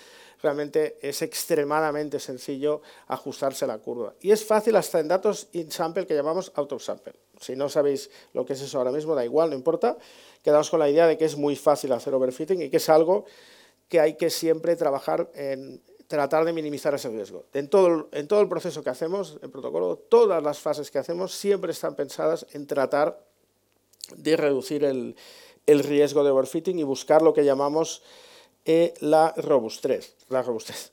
Realmente 0.42 0.98
es 1.00 1.22
extremadamente 1.22 2.18
sencillo 2.18 2.82
ajustarse 3.06 3.66
a 3.66 3.68
la 3.68 3.78
curva. 3.78 4.14
Y 4.20 4.32
es 4.32 4.44
fácil 4.44 4.74
hasta 4.74 4.98
en 4.98 5.06
datos 5.06 5.48
in-sample 5.52 6.06
que 6.06 6.14
llamamos 6.14 6.50
out-of-sample. 6.56 7.12
Si 7.38 7.54
no 7.54 7.68
sabéis 7.68 8.10
lo 8.32 8.44
que 8.44 8.54
es 8.54 8.60
eso 8.60 8.78
ahora 8.78 8.90
mismo, 8.90 9.14
da 9.14 9.24
igual, 9.24 9.50
no 9.50 9.56
importa 9.56 9.96
quedamos 10.42 10.70
con 10.70 10.80
la 10.80 10.88
idea 10.88 11.06
de 11.06 11.18
que 11.18 11.24
es 11.24 11.36
muy 11.36 11.56
fácil 11.56 11.92
hacer 11.92 12.14
overfitting 12.14 12.62
y 12.62 12.70
que 12.70 12.78
es 12.78 12.88
algo 12.88 13.24
que 13.88 14.00
hay 14.00 14.14
que 14.14 14.30
siempre 14.30 14.76
trabajar 14.76 15.30
en 15.34 15.82
tratar 16.06 16.44
de 16.44 16.52
minimizar 16.52 16.94
ese 16.94 17.08
riesgo. 17.08 17.44
En 17.52 17.68
todo, 17.68 18.08
en 18.12 18.26
todo 18.26 18.40
el 18.40 18.48
proceso 18.48 18.82
que 18.82 18.90
hacemos, 18.90 19.38
el 19.42 19.50
protocolo, 19.50 19.96
todas 19.96 20.42
las 20.42 20.58
fases 20.58 20.90
que 20.90 20.98
hacemos 20.98 21.32
siempre 21.32 21.72
están 21.72 21.94
pensadas 21.94 22.46
en 22.52 22.66
tratar 22.66 23.29
de 24.16 24.36
reducir 24.36 24.84
el, 24.84 25.16
riesgo 25.66 26.24
de 26.24 26.30
overfitting 26.30 26.78
y 26.78 26.82
buscar 26.82 27.22
lo 27.22 27.32
que 27.32 27.44
llamamos 27.44 28.02
eh, 28.64 28.94
la 29.00 29.32
robustez. 29.36 30.16
La 30.28 30.42
robustez. 30.42 30.92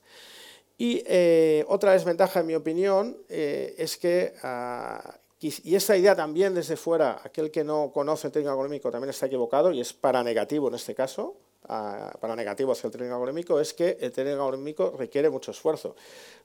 Y 0.76 1.02
eh, 1.06 1.64
otra 1.68 1.92
desventaja, 1.92 2.40
en 2.40 2.46
mi 2.46 2.54
opinión, 2.54 3.16
eh, 3.28 3.74
es 3.78 3.96
que 3.96 4.34
ah, 4.42 5.18
y 5.40 5.76
esta 5.76 5.96
idea 5.96 6.16
también 6.16 6.52
desde 6.52 6.76
fuera, 6.76 7.20
aquel 7.22 7.52
que 7.52 7.62
no 7.62 7.92
conoce 7.92 8.26
el 8.26 8.32
trading 8.32 8.48
algorítmico 8.48 8.90
también 8.90 9.10
está 9.10 9.26
equivocado 9.26 9.70
y 9.70 9.80
es 9.80 9.92
para 9.92 10.24
negativo 10.24 10.66
en 10.66 10.74
este 10.74 10.96
caso, 10.96 11.36
para 11.68 12.34
negativo 12.34 12.72
hacia 12.72 12.86
el 12.86 12.92
trading 12.92 13.10
algorítmico, 13.10 13.60
es 13.60 13.74
que 13.74 13.98
el 14.00 14.10
trading 14.10 14.32
algorítmico 14.32 14.94
requiere 14.96 15.28
mucho 15.28 15.50
esfuerzo. 15.50 15.94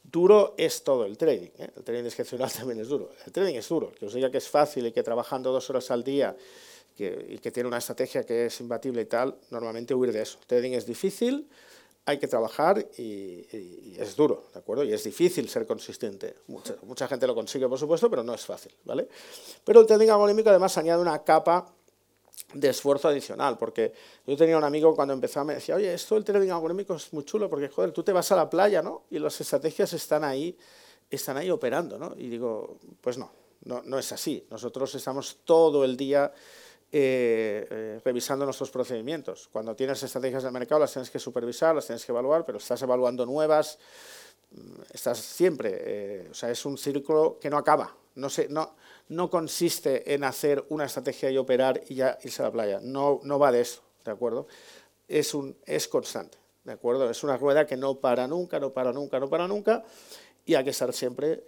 Duro 0.03 0.53
es 0.57 0.83
todo 0.83 1.05
el 1.05 1.17
trading, 1.17 1.49
¿eh? 1.57 1.71
el 1.77 1.83
trading 1.83 2.03
discrecional 2.03 2.51
también 2.57 2.79
es 2.81 2.89
duro. 2.89 3.09
El 3.25 3.31
trading 3.31 3.55
es 3.55 3.67
duro, 3.69 3.91
que 3.97 4.05
os 4.05 4.13
diga 4.13 4.29
que 4.29 4.37
es 4.37 4.49
fácil 4.49 4.85
y 4.87 4.91
que 4.91 5.01
trabajando 5.01 5.51
dos 5.51 5.69
horas 5.69 5.89
al 5.91 6.03
día 6.03 6.35
y 6.95 7.39
que 7.39 7.51
tiene 7.51 7.67
una 7.67 7.79
estrategia 7.79 8.23
que 8.23 8.45
es 8.45 8.59
imbatible 8.59 9.01
y 9.01 9.05
tal, 9.05 9.35
normalmente 9.49 9.95
huir 9.95 10.11
de 10.11 10.21
eso. 10.21 10.37
El 10.41 10.45
trading 10.45 10.71
es 10.73 10.85
difícil, 10.85 11.47
hay 12.05 12.19
que 12.19 12.27
trabajar 12.27 12.85
y, 12.97 13.95
es 13.97 14.15
duro, 14.15 14.47
¿de 14.53 14.59
acuerdo? 14.59 14.83
Y 14.83 14.93
es 14.93 15.03
difícil 15.03 15.47
ser 15.49 15.65
consistente. 15.65 16.35
Mucha, 16.47 16.75
mucha, 16.83 17.07
gente 17.07 17.25
lo 17.25 17.33
consigue, 17.33 17.67
por 17.67 17.79
supuesto, 17.79 18.09
pero 18.09 18.23
no 18.23 18.33
es 18.33 18.45
fácil, 18.45 18.73
¿vale? 18.83 19.07
Pero 19.63 19.79
el 19.79 19.87
trading 19.87 20.09
algorítmico 20.09 20.49
además 20.49 20.77
añade 20.77 21.01
una 21.01 21.23
capa 21.23 21.73
de 22.53 22.69
esfuerzo 22.69 23.07
adicional, 23.07 23.57
porque 23.57 23.93
yo 24.25 24.37
tenía 24.37 24.57
un 24.57 24.63
amigo 24.63 24.95
cuando 24.95 25.13
empezaba 25.13 25.45
me 25.45 25.55
decía, 25.55 25.75
oye, 25.75 25.93
esto 25.93 26.15
del 26.15 26.23
trading 26.23 26.49
algorítmico 26.49 26.95
es 26.95 27.11
muy 27.13 27.25
chulo, 27.25 27.49
porque, 27.49 27.69
joder, 27.69 27.91
tú 27.91 28.03
te 28.03 28.13
vas 28.13 28.31
a 28.31 28.35
la 28.35 28.49
playa, 28.49 28.81
¿no? 28.81 29.03
Y 29.09 29.19
las 29.19 29.39
estrategias 29.41 29.93
están 29.93 30.23
ahí, 30.23 30.57
están 31.09 31.37
ahí 31.37 31.49
operando, 31.49 31.97
¿no? 31.97 32.13
Y 32.17 32.29
digo, 32.29 32.77
pues 33.01 33.17
no, 33.17 33.31
no, 33.65 33.81
no 33.83 33.99
es 33.99 34.11
así. 34.11 34.45
Nosotros 34.49 34.93
estamos 34.95 35.39
todo 35.45 35.83
el 35.83 35.97
día 35.97 36.31
eh, 36.95 37.67
eh, 37.71 38.01
revisando 38.05 38.45
nuestros 38.45 38.69
procedimientos. 38.69 39.49
Cuando 39.51 39.75
tienes 39.75 40.03
estrategias 40.03 40.43
de 40.43 40.51
mercado 40.51 40.81
las 40.81 40.93
tienes 40.93 41.09
que 41.09 41.17
supervisar, 41.17 41.73
las 41.73 41.87
tienes 41.87 42.05
que 42.05 42.11
evaluar, 42.11 42.45
pero 42.45 42.59
estás 42.59 42.81
evaluando 42.83 43.25
nuevas, 43.25 43.79
mm, 44.51 44.81
estás 44.93 45.17
siempre, 45.17 45.73
eh, 45.79 46.27
o 46.29 46.35
sea, 46.35 46.51
es 46.51 46.63
un 46.65 46.77
círculo 46.77 47.39
que 47.41 47.49
no 47.49 47.57
acaba. 47.57 47.95
No, 48.13 48.29
se, 48.29 48.47
no, 48.47 48.75
no 49.09 49.29
consiste 49.29 50.13
en 50.13 50.23
hacer 50.23 50.65
una 50.69 50.85
estrategia 50.85 51.29
y 51.29 51.37
operar 51.37 51.81
y 51.87 51.95
ya 51.95 52.17
irse 52.23 52.41
a 52.41 52.45
la 52.45 52.51
playa. 52.51 52.79
No, 52.81 53.19
no 53.23 53.39
va 53.39 53.51
de 53.51 53.61
eso, 53.61 53.81
¿de 54.05 54.11
acuerdo? 54.11 54.47
Es, 55.07 55.33
un, 55.33 55.55
es 55.65 55.87
constante, 55.87 56.37
¿de 56.63 56.73
acuerdo? 56.73 57.09
Es 57.09 57.23
una 57.23 57.37
rueda 57.37 57.65
que 57.65 57.77
no 57.77 57.95
para 57.95 58.27
nunca, 58.27 58.59
no 58.59 58.71
para 58.71 58.91
nunca, 58.93 59.19
no 59.19 59.29
para 59.29 59.47
nunca 59.47 59.83
y 60.45 60.55
hay 60.55 60.63
que 60.63 60.71
estar 60.71 60.91
siempre 60.93 61.43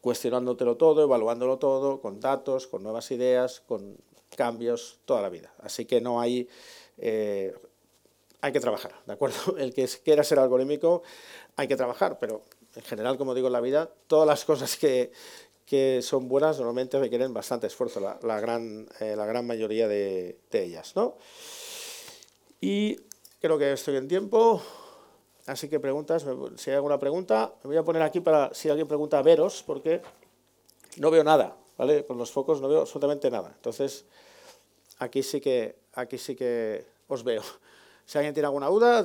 cuestionándotelo 0.00 0.76
todo, 0.76 1.02
evaluándolo 1.02 1.58
todo, 1.58 2.00
con 2.00 2.20
datos, 2.20 2.66
con 2.66 2.82
nuevas 2.82 3.10
ideas, 3.10 3.60
con 3.60 3.96
cambios 4.36 5.00
toda 5.04 5.22
la 5.22 5.28
vida. 5.28 5.52
Así 5.58 5.84
que 5.84 6.00
no 6.00 6.20
hay... 6.20 6.48
Eh, 6.98 7.54
hay 8.44 8.52
que 8.52 8.58
trabajar, 8.58 8.92
¿de 9.06 9.12
acuerdo? 9.12 9.56
El 9.58 9.72
que 9.72 9.86
quiera 10.04 10.24
ser 10.24 10.40
algorítmico 10.40 11.02
hay 11.54 11.68
que 11.68 11.76
trabajar, 11.76 12.18
pero 12.18 12.42
en 12.74 12.82
general, 12.82 13.16
como 13.16 13.34
digo 13.34 13.46
en 13.46 13.52
la 13.52 13.60
vida, 13.60 13.92
todas 14.08 14.26
las 14.26 14.44
cosas 14.44 14.76
que, 14.76 15.12
que 15.72 16.02
son 16.02 16.28
buenas 16.28 16.58
normalmente 16.58 16.98
requieren 16.98 17.32
bastante 17.32 17.66
esfuerzo, 17.66 17.98
la, 17.98 18.40
gran, 18.40 18.86
eh, 19.00 19.16
la 19.16 19.24
gran 19.24 19.46
mayoría 19.46 19.88
de, 19.88 20.38
ellas, 20.52 20.94
¿no? 20.94 21.16
Y 22.60 23.00
creo 23.40 23.56
que 23.56 23.72
estoy 23.72 23.96
en 23.96 24.06
tiempo. 24.06 24.60
Así 25.46 25.70
que 25.70 25.80
preguntas, 25.80 26.26
si 26.56 26.68
hay 26.68 26.76
alguna 26.76 26.98
pregunta, 26.98 27.54
me 27.64 27.68
voy 27.68 27.78
a 27.78 27.82
poner 27.84 28.02
aquí 28.02 28.20
para 28.20 28.52
si 28.52 28.68
alguien 28.68 28.86
pregunta 28.86 29.22
veros, 29.22 29.64
porque 29.66 30.02
no 30.98 31.10
veo 31.10 31.24
nada, 31.24 31.56
¿vale? 31.78 32.04
Con 32.04 32.18
los 32.18 32.30
focos 32.30 32.60
no 32.60 32.68
veo 32.68 32.82
absolutamente 32.82 33.30
nada. 33.30 33.50
Entonces, 33.56 34.04
aquí 34.98 35.22
sí 35.22 35.40
que, 35.40 35.76
aquí 35.94 36.18
sí 36.18 36.36
que 36.36 36.84
os 37.08 37.24
veo. 37.24 37.40
Si 38.04 38.18
alguien 38.18 38.34
tiene 38.34 38.48
alguna 38.48 38.66
duda 38.66 39.02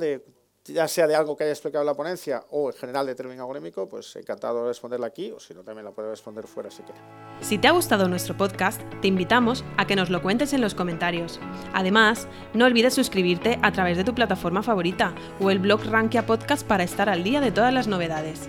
ya 0.68 0.88
sea 0.88 1.06
de 1.06 1.14
algo 1.14 1.36
que 1.36 1.44
haya 1.44 1.52
explicado 1.52 1.84
la 1.84 1.94
ponencia 1.94 2.44
o 2.50 2.70
en 2.70 2.76
general 2.76 3.06
de 3.06 3.14
término 3.14 3.42
algorítmico, 3.42 3.88
pues 3.88 4.14
encantado 4.16 4.62
de 4.62 4.68
responderla 4.68 5.06
aquí 5.06 5.30
o 5.30 5.40
si 5.40 5.54
no 5.54 5.62
también 5.62 5.84
la 5.84 5.92
puedo 5.92 6.10
responder 6.10 6.46
fuera 6.46 6.70
si 6.70 6.82
quiere. 6.82 7.00
Si 7.40 7.58
te 7.58 7.68
ha 7.68 7.72
gustado 7.72 8.08
nuestro 8.08 8.36
podcast, 8.36 8.80
te 9.00 9.08
invitamos 9.08 9.64
a 9.76 9.86
que 9.86 9.96
nos 9.96 10.10
lo 10.10 10.22
cuentes 10.22 10.52
en 10.52 10.60
los 10.60 10.74
comentarios. 10.74 11.40
Además, 11.72 12.28
no 12.54 12.66
olvides 12.66 12.94
suscribirte 12.94 13.58
a 13.62 13.72
través 13.72 13.96
de 13.96 14.04
tu 14.04 14.14
plataforma 14.14 14.62
favorita 14.62 15.14
o 15.40 15.50
el 15.50 15.58
blog 15.58 15.84
Rankia 15.84 16.26
Podcast 16.26 16.66
para 16.66 16.84
estar 16.84 17.08
al 17.08 17.24
día 17.24 17.40
de 17.40 17.52
todas 17.52 17.72
las 17.72 17.88
novedades. 17.88 18.48